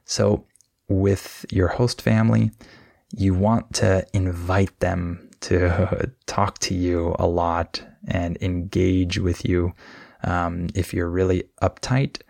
So, 0.05 0.45
with 0.89 1.45
your 1.51 1.67
host 1.67 2.01
family, 2.01 2.51
you 3.15 3.33
want 3.33 3.73
to 3.75 4.05
invite 4.13 4.79
them 4.79 5.29
to 5.41 6.09
talk 6.25 6.59
to 6.59 6.73
you 6.73 7.15
a 7.19 7.27
lot 7.27 7.81
and 8.07 8.37
engage 8.41 9.19
with 9.19 9.43
you. 9.45 9.73
Um, 10.23 10.67
if 10.73 10.93
you're 10.93 11.09
really 11.09 11.43
uptight, 11.61 12.21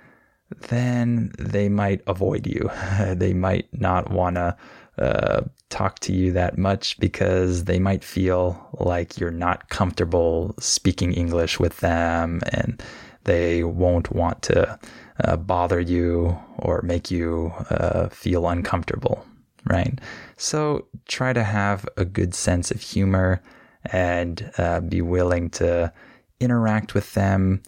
then 0.69 1.31
they 1.37 1.69
might 1.69 2.01
avoid 2.07 2.47
you. 2.47 2.69
they 3.13 3.33
might 3.33 3.67
not 3.73 4.09
want 4.11 4.35
to 4.35 4.55
uh, 4.97 5.41
talk 5.69 5.99
to 5.99 6.13
you 6.13 6.31
that 6.31 6.57
much 6.57 6.99
because 6.99 7.65
they 7.65 7.79
might 7.79 8.03
feel 8.03 8.67
like 8.79 9.19
you're 9.19 9.29
not 9.29 9.69
comfortable 9.69 10.55
speaking 10.59 11.13
English 11.13 11.59
with 11.59 11.77
them 11.77 12.41
and 12.51 12.81
they 13.25 13.63
won't 13.63 14.11
want 14.11 14.41
to 14.41 14.79
uh, 15.23 15.37
bother 15.37 15.79
you 15.79 16.37
or 16.57 16.81
make 16.81 17.11
you 17.11 17.51
uh, 17.69 18.07
feel 18.09 18.47
uncomfortable, 18.47 19.23
right? 19.65 19.99
So 20.37 20.87
try 21.07 21.33
to 21.33 21.43
have 21.43 21.87
a 21.97 22.05
good 22.05 22.33
sense 22.33 22.71
of 22.71 22.81
humor 22.81 23.41
and 23.85 24.49
uh, 24.57 24.79
be 24.79 25.01
willing 25.01 25.49
to 25.51 25.93
interact 26.39 26.93
with 26.93 27.13
them 27.13 27.61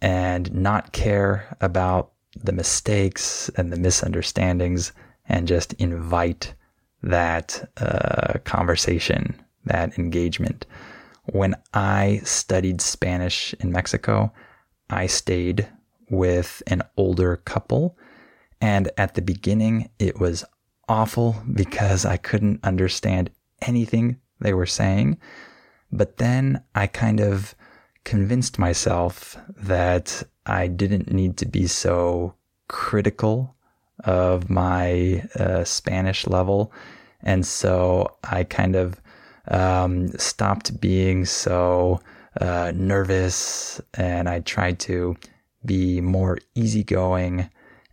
and 0.00 0.52
not 0.52 0.92
care 0.92 1.56
about 1.60 2.13
the 2.44 2.52
mistakes 2.52 3.48
and 3.56 3.72
the 3.72 3.78
misunderstandings 3.78 4.92
and 5.26 5.48
just 5.48 5.72
invite 5.74 6.54
that 7.02 7.68
uh, 7.78 8.38
conversation, 8.44 9.34
that 9.64 9.98
engagement. 9.98 10.66
When 11.32 11.56
I 11.72 12.20
studied 12.24 12.80
Spanish 12.80 13.54
in 13.60 13.72
Mexico, 13.72 14.32
I 14.90 15.06
stayed 15.06 15.66
with 16.10 16.62
an 16.66 16.82
older 16.96 17.36
couple. 17.36 17.96
And 18.60 18.90
at 18.98 19.14
the 19.14 19.22
beginning, 19.22 19.90
it 19.98 20.20
was 20.20 20.44
awful 20.88 21.36
because 21.52 22.04
I 22.04 22.18
couldn't 22.18 22.60
understand 22.62 23.30
anything 23.62 24.20
they 24.40 24.52
were 24.52 24.66
saying. 24.66 25.18
But 25.90 26.18
then 26.18 26.62
I 26.74 26.86
kind 26.86 27.20
of 27.20 27.54
convinced 28.04 28.58
myself 28.58 29.36
that 29.56 30.22
I 30.46 30.66
didn't 30.66 31.12
need 31.12 31.36
to 31.38 31.46
be 31.46 31.66
so 31.66 32.34
critical 32.68 33.54
of 34.04 34.50
my 34.50 35.24
uh, 35.38 35.64
Spanish 35.64 36.26
level. 36.26 36.72
And 37.22 37.46
so 37.46 38.16
I 38.24 38.44
kind 38.44 38.76
of 38.76 39.00
um, 39.48 40.08
stopped 40.18 40.80
being 40.80 41.24
so 41.24 42.00
uh, 42.40 42.72
nervous 42.74 43.80
and 43.94 44.28
I 44.28 44.40
tried 44.40 44.78
to 44.80 45.16
be 45.64 46.00
more 46.00 46.38
easygoing. 46.54 47.48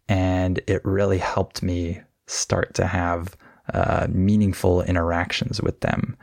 And 0.09 0.59
it 0.67 0.83
really 0.83 1.19
helped 1.19 1.63
me 1.63 2.01
start 2.27 2.73
to 2.75 2.87
have 2.87 3.37
uh, 3.73 4.07
meaningful 4.09 4.81
interactions 4.81 5.61
with 5.61 5.79
them. 5.81 6.17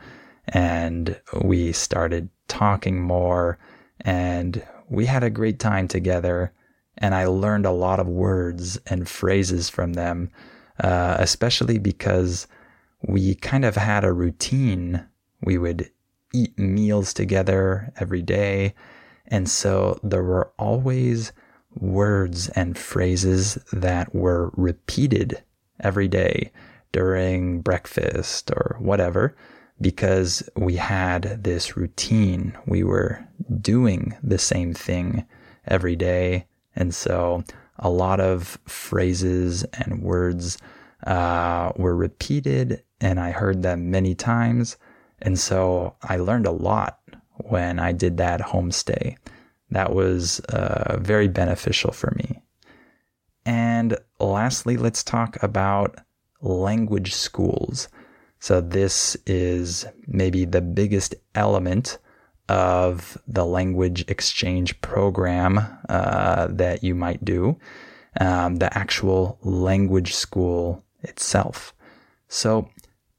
And 0.49 1.19
we 1.41 1.71
started 1.71 2.29
talking 2.47 3.01
more 3.01 3.57
and 4.01 4.63
we 4.89 5.05
had 5.05 5.23
a 5.23 5.29
great 5.29 5.59
time 5.59 5.87
together 5.87 6.53
and 6.97 7.15
I 7.15 7.25
learned 7.25 7.65
a 7.65 7.71
lot 7.71 7.99
of 7.99 8.07
words 8.07 8.77
and 8.87 9.07
phrases 9.07 9.69
from 9.69 9.93
them, 9.93 10.29
uh, 10.83 11.15
especially 11.19 11.79
because 11.79 12.45
we 13.07 13.35
kind 13.35 13.63
of 13.63 13.75
had 13.75 14.03
a 14.03 14.11
routine. 14.11 15.05
We 15.41 15.57
would 15.57 15.89
eat 16.33 16.59
meals 16.59 17.13
together 17.13 17.91
every 17.97 18.21
day. 18.21 18.75
And 19.27 19.49
so 19.49 19.99
there 20.03 20.23
were 20.23 20.51
always 20.59 21.31
words 21.75 22.49
and 22.49 22.77
phrases 22.77 23.57
that 23.71 24.13
were 24.13 24.51
repeated 24.55 25.41
every 25.79 26.07
day 26.07 26.51
during 26.91 27.61
breakfast 27.61 28.51
or 28.51 28.75
whatever 28.79 29.35
because 29.81 30.47
we 30.55 30.75
had 30.75 31.43
this 31.43 31.77
routine. 31.77 32.57
We 32.65 32.83
were 32.83 33.25
doing 33.61 34.17
the 34.21 34.37
same 34.37 34.73
thing 34.73 35.25
every 35.65 35.95
day. 35.95 36.45
And 36.75 36.93
so 36.93 37.43
a 37.77 37.89
lot 37.89 38.19
of 38.19 38.57
phrases 38.65 39.63
and 39.63 40.01
words 40.01 40.57
uh, 41.05 41.71
were 41.77 41.95
repeated, 41.95 42.83
and 42.99 43.19
I 43.19 43.31
heard 43.31 43.63
them 43.63 43.89
many 43.89 44.15
times. 44.15 44.77
And 45.21 45.39
so 45.39 45.95
I 46.03 46.17
learned 46.17 46.45
a 46.45 46.51
lot 46.51 46.99
when 47.35 47.79
I 47.79 47.91
did 47.93 48.17
that 48.17 48.41
homestay. 48.41 49.15
That 49.71 49.93
was 49.93 50.39
uh, 50.41 50.97
very 50.99 51.27
beneficial 51.27 51.91
for 51.91 52.13
me. 52.17 52.41
And 53.45 53.97
lastly, 54.19 54.77
let's 54.77 55.03
talk 55.03 55.41
about 55.41 55.99
language 56.41 57.13
schools. 57.13 57.87
So, 58.39 58.61
this 58.61 59.17
is 59.25 59.85
maybe 60.07 60.45
the 60.45 60.61
biggest 60.61 61.15
element 61.35 61.97
of 62.47 63.17
the 63.27 63.45
language 63.45 64.05
exchange 64.07 64.79
program 64.81 65.59
uh, 65.87 66.47
that 66.49 66.83
you 66.83 66.95
might 66.95 67.23
do, 67.23 67.59
um, 68.19 68.55
the 68.55 68.75
actual 68.77 69.37
language 69.43 70.15
school 70.15 70.83
itself. 71.01 71.73
So, 72.27 72.69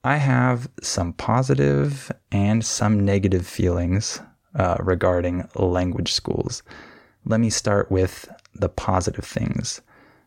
I 0.02 0.16
have 0.16 0.70
some 0.82 1.12
positive 1.12 2.10
and 2.32 2.64
some 2.64 3.04
negative 3.04 3.46
feelings 3.46 4.20
uh, 4.54 4.76
regarding 4.80 5.48
language 5.54 6.12
schools. 6.12 6.62
Let 7.26 7.40
me 7.40 7.50
start 7.50 7.90
with 7.90 8.26
the 8.54 8.70
positive 8.70 9.26
things. 9.26 9.82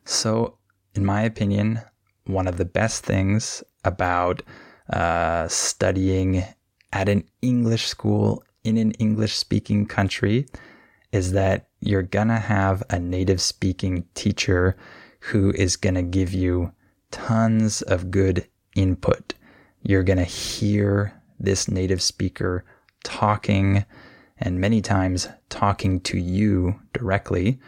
So, 0.06 0.58
in 0.94 1.04
my 1.06 1.24
opinion, 1.24 1.82
one 2.26 2.48
of 2.48 2.58
the 2.58 2.66
best 2.66 3.04
things 3.04 3.64
about 3.84 4.44
uh, 4.90 5.48
studying 5.48 6.44
at 6.92 7.10
an 7.10 7.24
English 7.42 7.88
school 7.88 8.44
in 8.64 8.78
an 8.78 8.92
English 8.94 9.36
speaking 9.36 9.86
country 9.86 10.46
is 11.12 11.32
that 11.34 11.68
you're 11.80 12.04
gonna 12.04 12.40
have 12.40 12.84
a 12.90 13.00
native 13.00 13.42
speaking 13.42 14.06
teacher 14.14 14.76
who 15.20 15.52
is 15.52 15.76
gonna 15.76 16.04
give 16.04 16.34
you 16.34 16.72
tons 17.12 17.82
of 17.84 18.12
good 18.12 18.48
input. 18.76 19.34
You're 19.84 20.04
gonna 20.04 20.24
hear 20.24 21.14
this 21.40 21.68
native 21.68 22.02
speaker 22.02 22.66
talking 23.04 23.86
and 24.38 24.60
many 24.60 24.82
times 24.82 25.28
talking 25.50 26.00
to 26.02 26.18
you 26.18 26.80
directly 26.94 27.60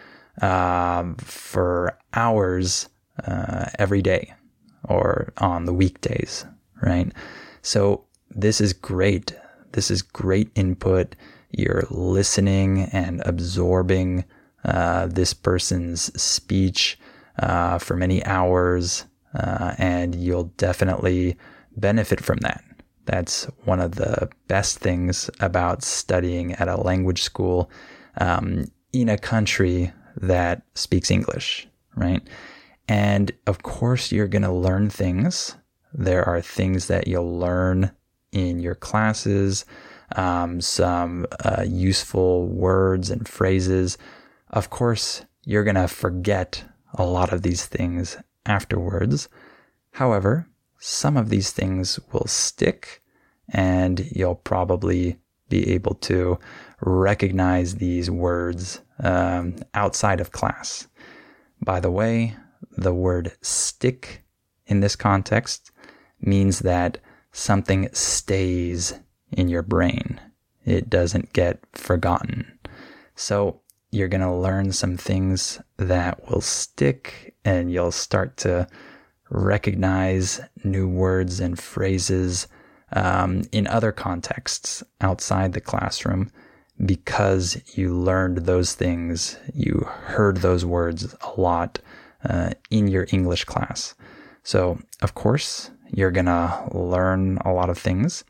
uh, 0.41 1.13
for 1.17 1.97
hours 2.13 2.89
uh, 3.25 3.65
every 3.77 4.01
day 4.01 4.33
or 4.87 5.33
on 5.37 5.65
the 5.65 5.73
weekdays 5.73 6.45
right? 6.81 7.11
So 7.61 8.05
this 8.29 8.61
is 8.61 8.73
great. 8.73 9.33
This 9.71 9.91
is 9.91 10.01
great 10.01 10.49
input. 10.55 11.15
You're 11.51 11.85
listening 11.89 12.83
and 12.91 13.21
absorbing 13.25 14.25
uh, 14.63 15.07
this 15.07 15.33
person's 15.33 16.21
speech 16.21 16.99
uh, 17.39 17.77
for 17.77 17.95
many 17.95 18.23
hours, 18.25 19.05
uh, 19.33 19.75
and 19.77 20.15
you'll 20.15 20.51
definitely 20.57 21.37
benefit 21.77 22.23
from 22.23 22.37
that. 22.37 22.63
That's 23.05 23.45
one 23.65 23.79
of 23.79 23.95
the 23.95 24.29
best 24.47 24.79
things 24.79 25.29
about 25.39 25.83
studying 25.83 26.53
at 26.53 26.67
a 26.67 26.81
language 26.81 27.21
school 27.21 27.69
um, 28.17 28.65
in 28.93 29.09
a 29.09 29.17
country 29.17 29.91
that 30.17 30.63
speaks 30.73 31.11
English, 31.11 31.67
right? 31.95 32.21
And 32.87 33.31
of 33.45 33.63
course, 33.63 34.11
you're 34.11 34.27
going 34.27 34.41
to 34.43 34.51
learn 34.51 34.89
things 34.89 35.55
there 35.97 36.27
are 36.27 36.41
things 36.41 36.87
that 36.87 37.07
you'll 37.07 37.39
learn 37.39 37.91
in 38.31 38.59
your 38.59 38.75
classes, 38.75 39.65
um, 40.15 40.59
some 40.59 41.25
uh, 41.43 41.63
useful 41.65 42.47
words 42.47 43.09
and 43.09 43.27
phrases. 43.27 43.97
Of 44.49 44.69
course, 44.69 45.25
you're 45.43 45.63
going 45.63 45.75
to 45.75 45.87
forget 45.87 46.63
a 46.93 47.05
lot 47.05 47.31
of 47.31 47.43
these 47.43 47.65
things 47.65 48.17
afterwards. 48.45 49.29
However, 49.91 50.47
some 50.79 51.15
of 51.15 51.29
these 51.29 51.51
things 51.51 51.99
will 52.11 52.27
stick, 52.27 53.01
and 53.49 54.05
you'll 54.11 54.35
probably 54.35 55.17
be 55.47 55.71
able 55.71 55.95
to 55.95 56.37
recognize 56.81 57.75
these 57.75 58.11
words 58.11 58.81
um, 58.99 59.55
outside 59.73 60.19
of 60.19 60.31
class. 60.31 60.87
By 61.63 61.79
the 61.79 61.91
way, 61.91 62.35
the 62.77 62.93
word 62.93 63.31
stick 63.41 64.25
in 64.67 64.81
this 64.81 64.95
context 64.95 65.71
means 66.25 66.59
that 66.59 66.97
something 67.31 67.89
stays 67.93 68.93
in 69.31 69.49
your 69.49 69.61
brain. 69.61 70.19
It 70.65 70.89
doesn't 70.89 71.33
get 71.33 71.59
forgotten. 71.73 72.59
So 73.15 73.61
you're 73.91 74.07
going 74.07 74.21
to 74.21 74.33
learn 74.33 74.71
some 74.71 74.97
things 74.97 75.61
that 75.77 76.29
will 76.29 76.41
stick 76.41 77.35
and 77.45 77.71
you'll 77.71 77.91
start 77.91 78.37
to 78.37 78.67
recognize 79.29 80.41
new 80.63 80.87
words 80.87 81.39
and 81.39 81.57
phrases 81.57 82.47
um, 82.93 83.43
in 83.51 83.67
other 83.67 83.91
contexts 83.91 84.83
outside 85.01 85.53
the 85.53 85.61
classroom 85.61 86.31
because 86.85 87.61
you 87.77 87.95
learned 87.95 88.39
those 88.39 88.73
things, 88.73 89.37
you 89.53 89.87
heard 89.87 90.37
those 90.37 90.65
words 90.65 91.15
a 91.21 91.39
lot 91.39 91.79
uh, 92.27 92.51
in 92.69 92.87
your 92.87 93.07
English 93.11 93.45
class. 93.45 93.95
So, 94.43 94.79
of 95.01 95.15
course, 95.15 95.71
you're 95.95 96.11
going 96.11 96.25
to 96.25 96.67
learn 96.73 97.37
a 97.45 97.53
lot 97.53 97.69
of 97.69 97.77
things. 97.77 98.25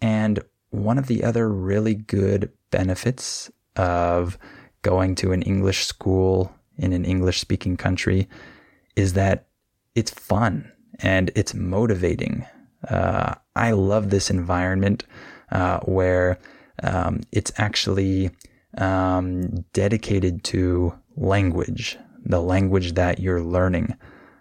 And 0.00 0.40
one 0.70 0.98
of 0.98 1.06
the 1.06 1.22
other 1.22 1.48
really 1.48 1.94
good 1.94 2.50
benefits 2.72 3.52
of 3.76 4.36
going 4.82 5.14
to 5.14 5.30
an 5.30 5.42
English 5.42 5.86
school 5.86 6.52
in 6.76 6.92
an 6.92 7.04
English 7.04 7.38
speaking 7.38 7.76
country 7.76 8.28
is 8.96 9.12
that 9.12 9.46
it's 9.94 10.10
fun 10.10 10.72
and 10.98 11.30
it's 11.36 11.54
motivating. 11.54 12.44
Uh, 12.88 13.34
I 13.54 13.70
love 13.70 14.10
this 14.10 14.28
environment 14.28 15.04
uh, 15.52 15.78
where 15.80 16.40
um, 16.82 17.20
it's 17.30 17.52
actually 17.58 18.30
um, 18.76 19.64
dedicated 19.72 20.42
to 20.44 20.94
language, 21.16 21.96
the 22.24 22.42
language 22.42 22.94
that 22.94 23.20
you're 23.20 23.42
learning. 23.42 23.94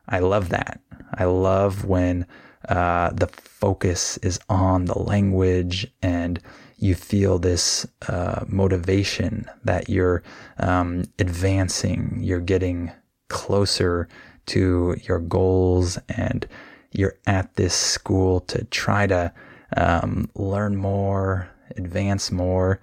I 0.09 0.19
love 0.19 0.49
that. 0.49 0.81
I 1.13 1.25
love 1.25 1.85
when 1.85 2.25
uh, 2.67 3.11
the 3.11 3.27
focus 3.27 4.17
is 4.17 4.39
on 4.49 4.85
the 4.85 4.99
language 4.99 5.87
and 6.01 6.39
you 6.77 6.93
feel 6.93 7.39
this 7.39 7.87
uh, 8.07 8.45
motivation 8.47 9.49
that 9.63 9.89
you're 9.89 10.21
um, 10.59 11.05
advancing, 11.17 12.19
you're 12.21 12.39
getting 12.39 12.91
closer 13.29 14.07
to 14.45 14.95
your 15.03 15.19
goals, 15.19 15.97
and 16.07 16.47
you're 16.91 17.17
at 17.25 17.55
this 17.55 17.73
school 17.73 18.39
to 18.41 18.63
try 18.65 19.07
to 19.07 19.33
um, 19.75 20.29
learn 20.35 20.75
more, 20.75 21.49
advance 21.75 22.31
more. 22.31 22.79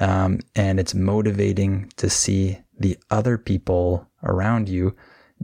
Um, 0.00 0.40
and 0.54 0.78
it's 0.78 0.94
motivating 0.94 1.90
to 1.96 2.08
see 2.08 2.58
the 2.78 2.96
other 3.10 3.36
people 3.36 4.06
around 4.22 4.68
you 4.68 4.94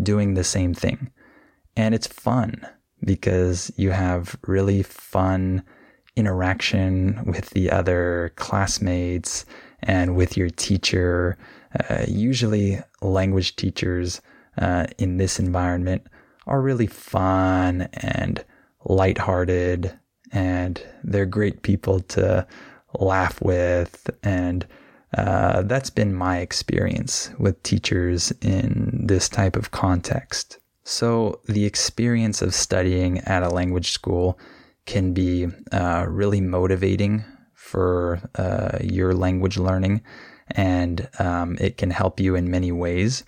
doing 0.00 0.34
the 0.34 0.44
same 0.44 0.74
thing. 0.74 1.10
And 1.76 1.94
it's 1.94 2.06
fun 2.06 2.64
because 3.04 3.72
you 3.76 3.90
have 3.90 4.36
really 4.46 4.82
fun 4.82 5.62
interaction 6.16 7.22
with 7.26 7.50
the 7.50 7.70
other 7.70 8.32
classmates 8.36 9.44
and 9.82 10.16
with 10.16 10.36
your 10.36 10.50
teacher. 10.50 11.36
Uh, 11.88 12.04
usually, 12.06 12.78
language 13.02 13.56
teachers 13.56 14.20
uh, 14.58 14.86
in 14.98 15.16
this 15.16 15.38
environment 15.38 16.06
are 16.46 16.60
really 16.60 16.86
fun 16.86 17.82
and 17.94 18.44
lighthearted, 18.84 19.92
and 20.32 20.82
they're 21.02 21.26
great 21.26 21.62
people 21.62 22.00
to 22.00 22.46
laugh 22.98 23.40
with. 23.42 24.08
And 24.22 24.66
uh, 25.16 25.62
that's 25.62 25.90
been 25.90 26.14
my 26.14 26.38
experience 26.38 27.30
with 27.38 27.62
teachers 27.62 28.32
in 28.40 29.00
this 29.06 29.28
type 29.28 29.56
of 29.56 29.70
context. 29.70 30.58
So, 30.84 31.40
the 31.46 31.64
experience 31.64 32.42
of 32.42 32.54
studying 32.54 33.18
at 33.20 33.42
a 33.42 33.48
language 33.48 33.92
school 33.92 34.38
can 34.84 35.14
be 35.14 35.48
uh, 35.72 36.04
really 36.06 36.42
motivating 36.42 37.24
for 37.54 38.20
uh, 38.34 38.78
your 38.82 39.14
language 39.14 39.56
learning, 39.56 40.02
and 40.50 41.08
um, 41.18 41.56
it 41.58 41.78
can 41.78 41.90
help 41.90 42.20
you 42.20 42.34
in 42.34 42.50
many 42.50 42.70
ways. 42.70 43.24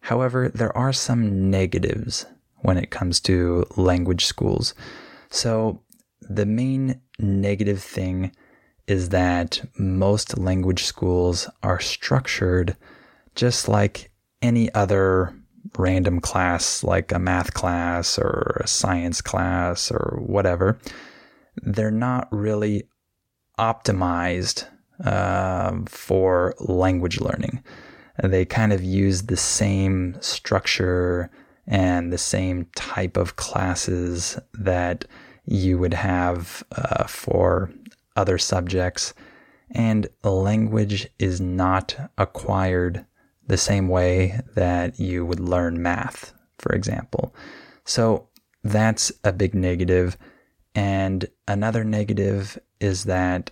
However, 0.00 0.48
there 0.48 0.76
are 0.76 0.92
some 0.92 1.50
negatives 1.50 2.26
when 2.62 2.76
it 2.76 2.90
comes 2.90 3.20
to 3.20 3.64
language 3.76 4.26
schools. 4.26 4.74
So, 5.30 5.82
the 6.20 6.46
main 6.46 7.00
negative 7.20 7.80
thing 7.80 8.32
is 8.88 9.10
that 9.10 9.60
most 9.78 10.36
language 10.36 10.82
schools 10.82 11.48
are 11.62 11.78
structured 11.78 12.76
just 13.36 13.68
like 13.68 14.10
any 14.42 14.72
other 14.74 15.37
random 15.76 16.20
class 16.20 16.82
like 16.82 17.12
a 17.12 17.18
math 17.18 17.54
class 17.54 18.18
or 18.18 18.60
a 18.62 18.66
science 18.66 19.20
class 19.20 19.90
or 19.90 20.18
whatever, 20.24 20.78
they're 21.62 21.90
not 21.90 22.28
really 22.30 22.84
optimized 23.58 24.66
uh, 25.04 25.76
for 25.86 26.54
language 26.60 27.20
learning. 27.20 27.62
They 28.22 28.44
kind 28.44 28.72
of 28.72 28.82
use 28.82 29.22
the 29.22 29.36
same 29.36 30.16
structure 30.20 31.30
and 31.66 32.12
the 32.12 32.18
same 32.18 32.66
type 32.74 33.16
of 33.16 33.36
classes 33.36 34.38
that 34.54 35.04
you 35.44 35.78
would 35.78 35.94
have 35.94 36.64
uh, 36.72 37.04
for 37.04 37.70
other 38.16 38.38
subjects. 38.38 39.14
And 39.70 40.08
language 40.24 41.08
is 41.18 41.40
not 41.40 42.10
acquired 42.16 43.04
the 43.48 43.56
same 43.56 43.88
way 43.88 44.40
that 44.54 45.00
you 45.00 45.24
would 45.24 45.40
learn 45.40 45.82
math, 45.82 46.32
for 46.58 46.74
example. 46.74 47.34
So 47.84 48.28
that's 48.62 49.10
a 49.24 49.32
big 49.32 49.54
negative. 49.54 50.16
And 50.74 51.26
another 51.48 51.82
negative 51.82 52.58
is 52.80 53.04
that 53.04 53.50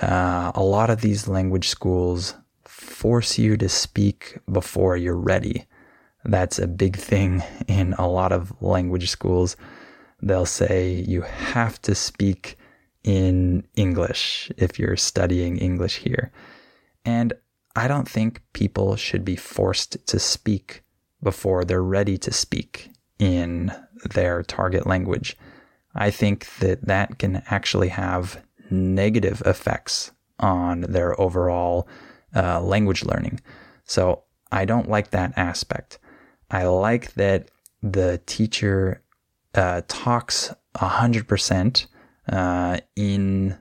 uh, 0.00 0.52
a 0.54 0.62
lot 0.62 0.90
of 0.90 1.00
these 1.00 1.26
language 1.26 1.68
schools 1.68 2.34
force 2.64 3.38
you 3.38 3.56
to 3.56 3.68
speak 3.68 4.38
before 4.50 4.96
you're 4.96 5.16
ready. 5.16 5.66
That's 6.24 6.58
a 6.58 6.68
big 6.68 6.96
thing 6.96 7.42
in 7.66 7.94
a 7.94 8.06
lot 8.06 8.32
of 8.32 8.52
language 8.62 9.10
schools. 9.10 9.56
They'll 10.20 10.46
say 10.46 10.92
you 10.92 11.22
have 11.22 11.80
to 11.82 11.94
speak 11.94 12.56
in 13.02 13.66
English 13.74 14.52
if 14.56 14.78
you're 14.78 14.96
studying 14.96 15.56
English 15.56 15.96
here. 15.96 16.30
And 17.04 17.32
I 17.74 17.88
don't 17.88 18.08
think 18.08 18.42
people 18.52 18.96
should 18.96 19.24
be 19.24 19.36
forced 19.36 20.06
to 20.06 20.18
speak 20.18 20.82
before 21.22 21.64
they're 21.64 21.82
ready 21.82 22.18
to 22.18 22.32
speak 22.32 22.90
in 23.18 23.72
their 24.14 24.42
target 24.42 24.86
language. 24.86 25.36
I 25.94 26.10
think 26.10 26.48
that 26.56 26.86
that 26.86 27.18
can 27.18 27.42
actually 27.46 27.88
have 27.88 28.42
negative 28.70 29.42
effects 29.46 30.10
on 30.40 30.80
their 30.82 31.18
overall 31.20 31.88
uh, 32.34 32.60
language 32.60 33.04
learning. 33.04 33.40
So 33.84 34.24
I 34.50 34.64
don't 34.64 34.88
like 34.88 35.10
that 35.10 35.32
aspect. 35.36 35.98
I 36.50 36.64
like 36.64 37.14
that 37.14 37.50
the 37.82 38.20
teacher 38.26 39.02
uh, 39.54 39.82
talks 39.88 40.52
100% 40.76 41.86
uh, 42.30 42.78
in 42.96 43.58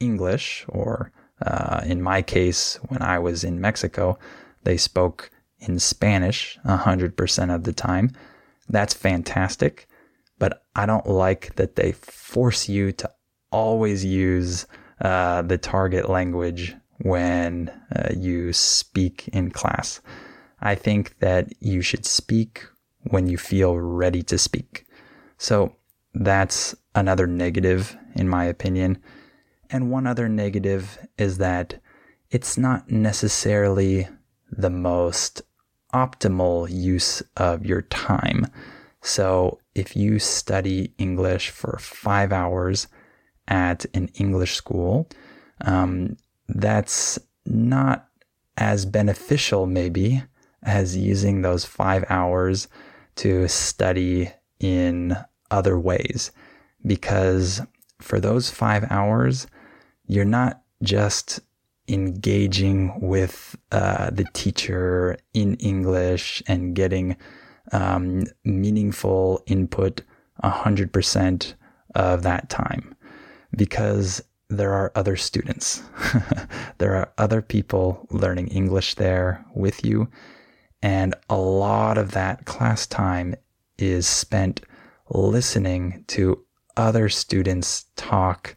English, 0.00 0.64
or 0.68 1.12
uh, 1.44 1.82
in 1.84 2.02
my 2.02 2.22
case, 2.22 2.76
when 2.88 3.02
I 3.02 3.18
was 3.18 3.44
in 3.44 3.60
Mexico, 3.60 4.18
they 4.64 4.76
spoke 4.76 5.30
in 5.58 5.78
Spanish 5.78 6.58
100% 6.66 7.54
of 7.54 7.64
the 7.64 7.72
time. 7.72 8.12
That's 8.68 8.94
fantastic, 8.94 9.86
but 10.38 10.64
I 10.74 10.86
don't 10.86 11.06
like 11.06 11.54
that 11.56 11.76
they 11.76 11.92
force 11.92 12.68
you 12.68 12.92
to 12.92 13.10
always 13.50 14.04
use 14.04 14.66
uh, 15.00 15.42
the 15.42 15.58
target 15.58 16.08
language 16.08 16.74
when 17.00 17.70
uh, 17.94 18.08
you 18.16 18.52
speak 18.52 19.28
in 19.28 19.50
class. 19.50 20.00
I 20.60 20.74
think 20.74 21.18
that 21.18 21.52
you 21.60 21.82
should 21.82 22.06
speak 22.06 22.64
when 23.02 23.26
you 23.26 23.36
feel 23.36 23.78
ready 23.78 24.22
to 24.24 24.38
speak. 24.38 24.86
So 25.38 25.76
that's 26.14 26.74
another 26.94 27.26
negative, 27.26 27.96
in 28.14 28.28
my 28.28 28.44
opinion. 28.44 28.98
And 29.70 29.90
one 29.90 30.06
other 30.06 30.28
negative 30.28 30.98
is 31.18 31.38
that 31.38 31.80
it's 32.30 32.56
not 32.56 32.90
necessarily 32.90 34.08
the 34.50 34.70
most 34.70 35.42
optimal 35.92 36.68
use 36.70 37.22
of 37.36 37.64
your 37.64 37.82
time. 37.82 38.46
So 39.00 39.60
if 39.74 39.96
you 39.96 40.18
study 40.18 40.94
English 40.98 41.50
for 41.50 41.78
five 41.80 42.32
hours 42.32 42.88
at 43.48 43.86
an 43.94 44.08
English 44.14 44.54
school, 44.54 45.08
um, 45.60 46.16
that's 46.48 47.18
not 47.44 48.08
as 48.56 48.84
beneficial, 48.86 49.66
maybe, 49.66 50.22
as 50.62 50.96
using 50.96 51.42
those 51.42 51.64
five 51.64 52.04
hours 52.08 52.68
to 53.16 53.46
study 53.48 54.30
in 54.58 55.16
other 55.50 55.78
ways. 55.78 56.32
Because 56.84 57.60
for 58.00 58.20
those 58.20 58.50
five 58.50 58.84
hours, 58.90 59.46
you're 60.06 60.24
not 60.24 60.62
just 60.82 61.40
engaging 61.88 63.00
with 63.00 63.56
uh, 63.72 64.10
the 64.10 64.24
teacher 64.32 65.16
in 65.34 65.54
English 65.56 66.42
and 66.46 66.74
getting 66.74 67.16
um, 67.72 68.24
meaningful 68.44 69.42
input 69.46 70.02
100% 70.42 71.54
of 71.94 72.22
that 72.22 72.50
time 72.50 72.94
because 73.56 74.22
there 74.48 74.72
are 74.72 74.92
other 74.94 75.16
students. 75.16 75.82
there 76.78 76.94
are 76.94 77.12
other 77.18 77.42
people 77.42 78.06
learning 78.10 78.48
English 78.48 78.94
there 78.94 79.44
with 79.54 79.84
you. 79.84 80.08
And 80.82 81.14
a 81.28 81.36
lot 81.36 81.98
of 81.98 82.12
that 82.12 82.44
class 82.44 82.86
time 82.86 83.34
is 83.78 84.06
spent 84.06 84.60
listening 85.08 86.04
to 86.08 86.44
other 86.76 87.08
students 87.08 87.86
talk 87.96 88.56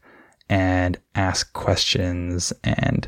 and 0.49 0.97
ask 1.15 1.53
questions. 1.53 2.51
And 2.63 3.07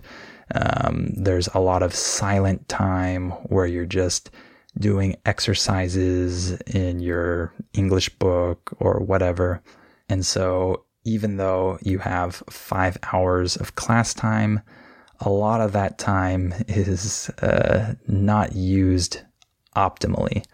um, 0.53 1.11
there's 1.15 1.47
a 1.53 1.59
lot 1.59 1.83
of 1.83 1.95
silent 1.95 2.67
time 2.69 3.31
where 3.49 3.65
you're 3.65 3.85
just 3.85 4.31
doing 4.77 5.15
exercises 5.25 6.51
in 6.61 6.99
your 6.99 7.53
English 7.73 8.09
book 8.09 8.75
or 8.79 8.99
whatever. 8.99 9.61
And 10.07 10.25
so 10.25 10.85
even 11.03 11.37
though 11.37 11.77
you 11.81 11.99
have 11.99 12.43
five 12.49 12.97
hours 13.11 13.57
of 13.57 13.75
class 13.75 14.13
time, 14.13 14.61
a 15.19 15.29
lot 15.29 15.61
of 15.61 15.73
that 15.73 15.97
time 15.97 16.53
is 16.67 17.29
uh, 17.41 17.95
not 18.07 18.55
used 18.55 19.21
optimally. 19.75 20.45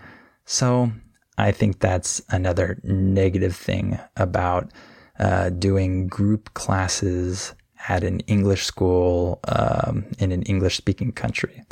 So 0.46 0.92
I 1.38 1.52
think 1.52 1.80
that's 1.80 2.22
another 2.30 2.80
negative 2.84 3.56
thing 3.56 4.00
about 4.16 4.72
uh, 5.20 5.50
doing 5.50 6.08
group 6.08 6.54
classes 6.54 7.54
at 7.90 8.04
an 8.04 8.20
English 8.22 8.66
school 8.66 9.40
um, 9.48 10.06
in 10.20 10.32
an 10.32 10.44
English 10.44 10.78
speaking 10.78 11.12
country. 11.12 11.64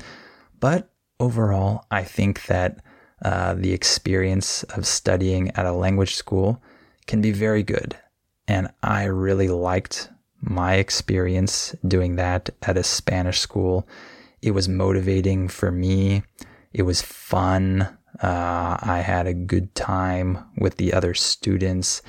But 0.59 0.89
overall, 1.19 1.85
I 1.91 2.03
think 2.03 2.45
that 2.45 2.81
uh, 3.23 3.53
the 3.55 3.73
experience 3.73 4.63
of 4.63 4.85
studying 4.85 5.51
at 5.51 5.65
a 5.65 5.71
language 5.71 6.15
school 6.15 6.61
can 7.07 7.21
be 7.21 7.31
very 7.31 7.63
good. 7.63 7.97
And 8.47 8.69
I 8.83 9.05
really 9.05 9.49
liked 9.49 10.09
my 10.41 10.75
experience 10.75 11.75
doing 11.87 12.15
that 12.17 12.49
at 12.63 12.77
a 12.77 12.83
Spanish 12.83 13.39
school. 13.39 13.87
It 14.41 14.51
was 14.51 14.69
motivating 14.69 15.47
for 15.47 15.71
me. 15.71 16.23
It 16.73 16.83
was 16.83 17.01
fun. 17.01 17.97
Uh, 18.21 18.77
I 18.81 19.01
had 19.05 19.27
a 19.27 19.33
good 19.33 19.73
time 19.75 20.37
with 20.57 20.77
the 20.77 20.93
other 20.93 21.13
students 21.13 22.01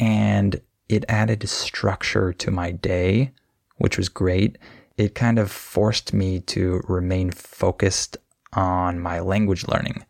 and 0.00 0.60
it 0.88 1.04
added 1.08 1.48
structure 1.48 2.32
to 2.32 2.50
my 2.50 2.70
day, 2.70 3.32
which 3.76 3.96
was 3.96 4.08
great. 4.08 4.58
It 4.96 5.14
kind 5.14 5.38
of 5.38 5.50
forced 5.50 6.12
me 6.12 6.40
to 6.40 6.80
remain 6.88 7.30
focused 7.30 8.16
on 8.52 8.98
my 8.98 9.20
language 9.20 9.66
learning, 9.68 10.04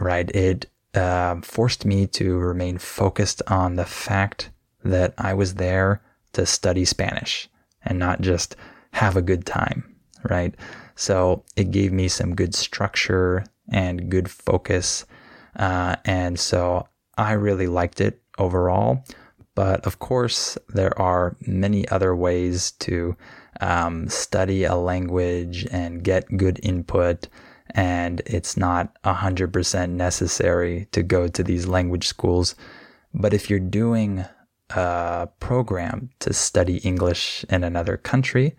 right? 0.00 0.30
It 0.30 0.66
uh, 0.94 1.40
forced 1.42 1.84
me 1.84 2.06
to 2.06 2.38
remain 2.38 2.78
focused 2.78 3.42
on 3.48 3.76
the 3.76 3.84
fact 3.84 4.50
that 4.84 5.14
I 5.18 5.34
was 5.34 5.54
there 5.54 6.02
to 6.32 6.46
study 6.46 6.84
Spanish 6.84 7.48
and 7.84 7.98
not 7.98 8.20
just 8.20 8.56
have 8.92 9.16
a 9.16 9.22
good 9.22 9.44
time, 9.44 9.94
right? 10.28 10.54
So 10.94 11.44
it 11.56 11.70
gave 11.70 11.92
me 11.92 12.08
some 12.08 12.34
good 12.34 12.54
structure 12.54 13.44
and 13.68 14.10
good 14.10 14.30
focus. 14.30 15.04
Uh, 15.56 15.96
and 16.04 16.38
so 16.38 16.86
I 17.16 17.32
really 17.32 17.66
liked 17.66 18.00
it 18.00 18.20
overall. 18.38 19.04
But 19.54 19.86
of 19.86 19.98
course, 19.98 20.56
there 20.68 20.98
are 20.98 21.36
many 21.46 21.86
other 21.88 22.16
ways 22.16 22.72
to 22.80 23.16
um, 23.60 24.08
study 24.08 24.64
a 24.64 24.74
language 24.74 25.66
and 25.70 26.02
get 26.02 26.36
good 26.36 26.58
input. 26.62 27.28
And 27.74 28.22
it's 28.26 28.56
not 28.56 28.96
100% 29.04 29.90
necessary 29.90 30.88
to 30.92 31.02
go 31.02 31.28
to 31.28 31.42
these 31.42 31.66
language 31.66 32.06
schools. 32.06 32.54
But 33.14 33.34
if 33.34 33.50
you're 33.50 33.58
doing 33.60 34.24
a 34.70 35.28
program 35.38 36.10
to 36.20 36.32
study 36.32 36.78
English 36.78 37.44
in 37.50 37.62
another 37.64 37.96
country, 37.96 38.56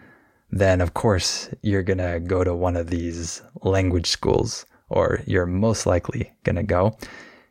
then 0.52 0.82
of 0.82 0.94
course 0.94 1.50
you're 1.62 1.84
going 1.84 1.98
to 1.98 2.20
go 2.20 2.44
to 2.44 2.54
one 2.54 2.76
of 2.76 2.89
these 2.89 3.41
language 3.64 4.08
schools, 4.08 4.66
or 4.89 5.22
you're 5.26 5.48
most 5.48 5.86
likely 5.86 6.32
going 6.44 6.56
to 6.56 6.64
go. 6.64 6.96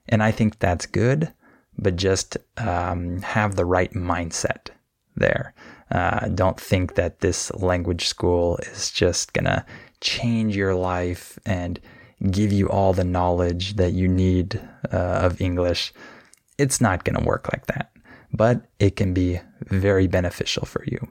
And 0.08 0.22
I 0.22 0.30
think 0.30 0.58
that's 0.58 0.86
good, 0.86 1.32
but 1.78 1.96
just 1.96 2.36
um, 2.58 3.20
have 3.22 3.56
the 3.56 3.64
right 3.64 3.92
mindset 3.92 4.68
there. 5.16 5.54
Uh, 5.90 6.28
don't 6.28 6.60
think 6.60 6.94
that 6.94 7.20
this 7.20 7.52
language 7.54 8.06
school 8.06 8.56
is 8.58 8.90
just 8.90 9.32
going 9.32 9.44
to 9.44 9.64
change 10.00 10.56
your 10.56 10.74
life 10.74 11.38
and 11.44 11.78
give 12.30 12.52
you 12.52 12.68
all 12.68 12.92
the 12.92 13.04
knowledge 13.04 13.76
that 13.76 13.92
you 13.92 14.08
need 14.08 14.60
uh, 14.92 14.96
of 14.96 15.40
English. 15.40 15.92
It's 16.58 16.80
not 16.80 17.04
going 17.04 17.18
to 17.18 17.24
work 17.24 17.52
like 17.52 17.66
that 17.66 17.92
but 18.32 18.62
it 18.78 18.96
can 18.96 19.12
be 19.12 19.40
very 19.66 20.06
beneficial 20.06 20.64
for 20.64 20.84
you. 20.86 21.08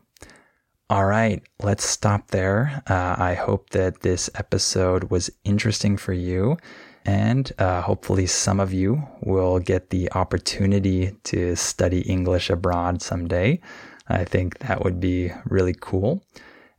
All 0.89 1.05
right, 1.05 1.41
let's 1.61 1.85
stop 1.85 2.31
there. 2.31 2.83
Uh, 2.87 3.15
I 3.17 3.33
hope 3.35 3.69
that 3.69 4.01
this 4.01 4.29
episode 4.35 5.05
was 5.05 5.29
interesting 5.45 5.95
for 5.95 6.11
you. 6.11 6.57
And 7.05 7.51
uh, 7.57 7.81
hopefully, 7.81 8.27
some 8.27 8.59
of 8.59 8.73
you 8.73 9.01
will 9.21 9.59
get 9.59 9.89
the 9.89 10.11
opportunity 10.11 11.15
to 11.23 11.55
study 11.55 12.01
English 12.01 12.49
abroad 12.49 13.01
someday. 13.01 13.59
I 14.07 14.23
think 14.23 14.59
that 14.59 14.83
would 14.83 14.99
be 14.99 15.31
really 15.45 15.75
cool. 15.79 16.23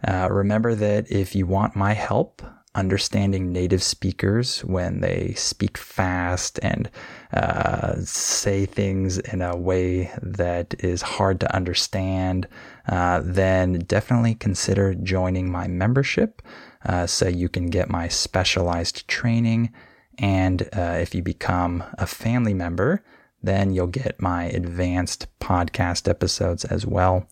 Uh, 0.07 0.29
remember 0.31 0.75
that 0.75 1.11
if 1.11 1.35
you 1.35 1.47
want 1.47 1.77
my 1.77 1.93
help 1.93 2.43
understanding 2.75 3.53
native 3.53 3.83
speakers 3.83 4.65
when 4.65 5.01
they 5.01 5.35
speak 5.35 5.77
fast 5.77 6.59
and 6.63 6.91
uh, 7.35 7.95
say 8.01 8.65
things 8.65 9.19
in 9.19 9.43
a 9.43 9.55
way 9.55 10.11
that 10.23 10.75
is 10.83 11.03
hard 11.03 11.39
to 11.41 11.55
understand, 11.55 12.49
uh, 12.89 13.21
then 13.23 13.75
definitely 13.81 14.35
consider 14.35 14.95
joining 14.95 15.51
my 15.51 15.67
membership 15.67 16.41
uh, 16.87 17.07
so 17.07 17.29
you 17.29 17.49
can 17.49 17.67
get 17.67 17.91
my 17.91 18.09
specialized 18.09 19.07
training 19.07 19.73
and 20.19 20.63
uh, 20.73 20.99
if 21.01 21.15
you 21.15 21.23
become 21.23 21.85
a 21.95 22.07
family 22.07 22.55
member, 22.55 23.03
then 23.43 23.73
you'll 23.73 23.87
get 23.87 24.21
my 24.21 24.45
advanced 24.45 25.27
podcast 25.41 26.09
episodes 26.09 26.65
as 26.65 26.87
well. 26.87 27.27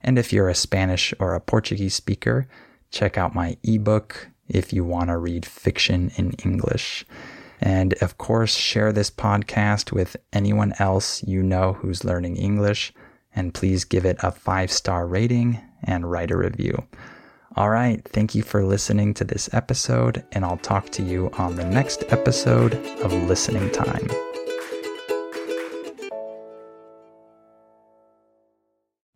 And 0.00 0.18
if 0.18 0.32
you're 0.32 0.48
a 0.48 0.54
Spanish 0.54 1.14
or 1.18 1.34
a 1.34 1.40
Portuguese 1.40 1.94
speaker, 1.94 2.48
check 2.90 3.16
out 3.16 3.34
my 3.34 3.56
ebook 3.62 4.28
if 4.48 4.72
you 4.72 4.84
want 4.84 5.08
to 5.08 5.16
read 5.16 5.46
fiction 5.46 6.10
in 6.16 6.32
English. 6.44 7.06
And 7.60 7.94
of 7.94 8.18
course, 8.18 8.54
share 8.54 8.92
this 8.92 9.10
podcast 9.10 9.92
with 9.92 10.16
anyone 10.32 10.74
else 10.78 11.22
you 11.24 11.42
know 11.42 11.74
who's 11.74 12.04
learning 12.04 12.36
English. 12.36 12.92
And 13.34 13.54
please 13.54 13.84
give 13.84 14.04
it 14.04 14.18
a 14.22 14.30
five 14.30 14.70
star 14.70 15.06
rating 15.06 15.60
and 15.82 16.10
write 16.10 16.30
a 16.30 16.36
review. 16.36 16.84
All 17.56 17.70
right. 17.70 18.02
Thank 18.08 18.34
you 18.34 18.42
for 18.42 18.64
listening 18.64 19.14
to 19.14 19.24
this 19.24 19.48
episode, 19.54 20.24
and 20.32 20.44
I'll 20.44 20.56
talk 20.56 20.90
to 20.90 21.04
you 21.04 21.30
on 21.38 21.54
the 21.54 21.64
next 21.64 22.02
episode 22.08 22.74
of 23.00 23.12
Listening 23.12 23.70
Time. 23.70 24.08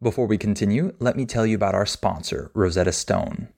Before 0.00 0.28
we 0.28 0.38
continue, 0.38 0.94
let 1.00 1.16
me 1.16 1.26
tell 1.26 1.44
you 1.44 1.56
about 1.56 1.74
our 1.74 1.86
sponsor, 1.86 2.52
Rosetta 2.54 2.92
Stone. 2.92 3.48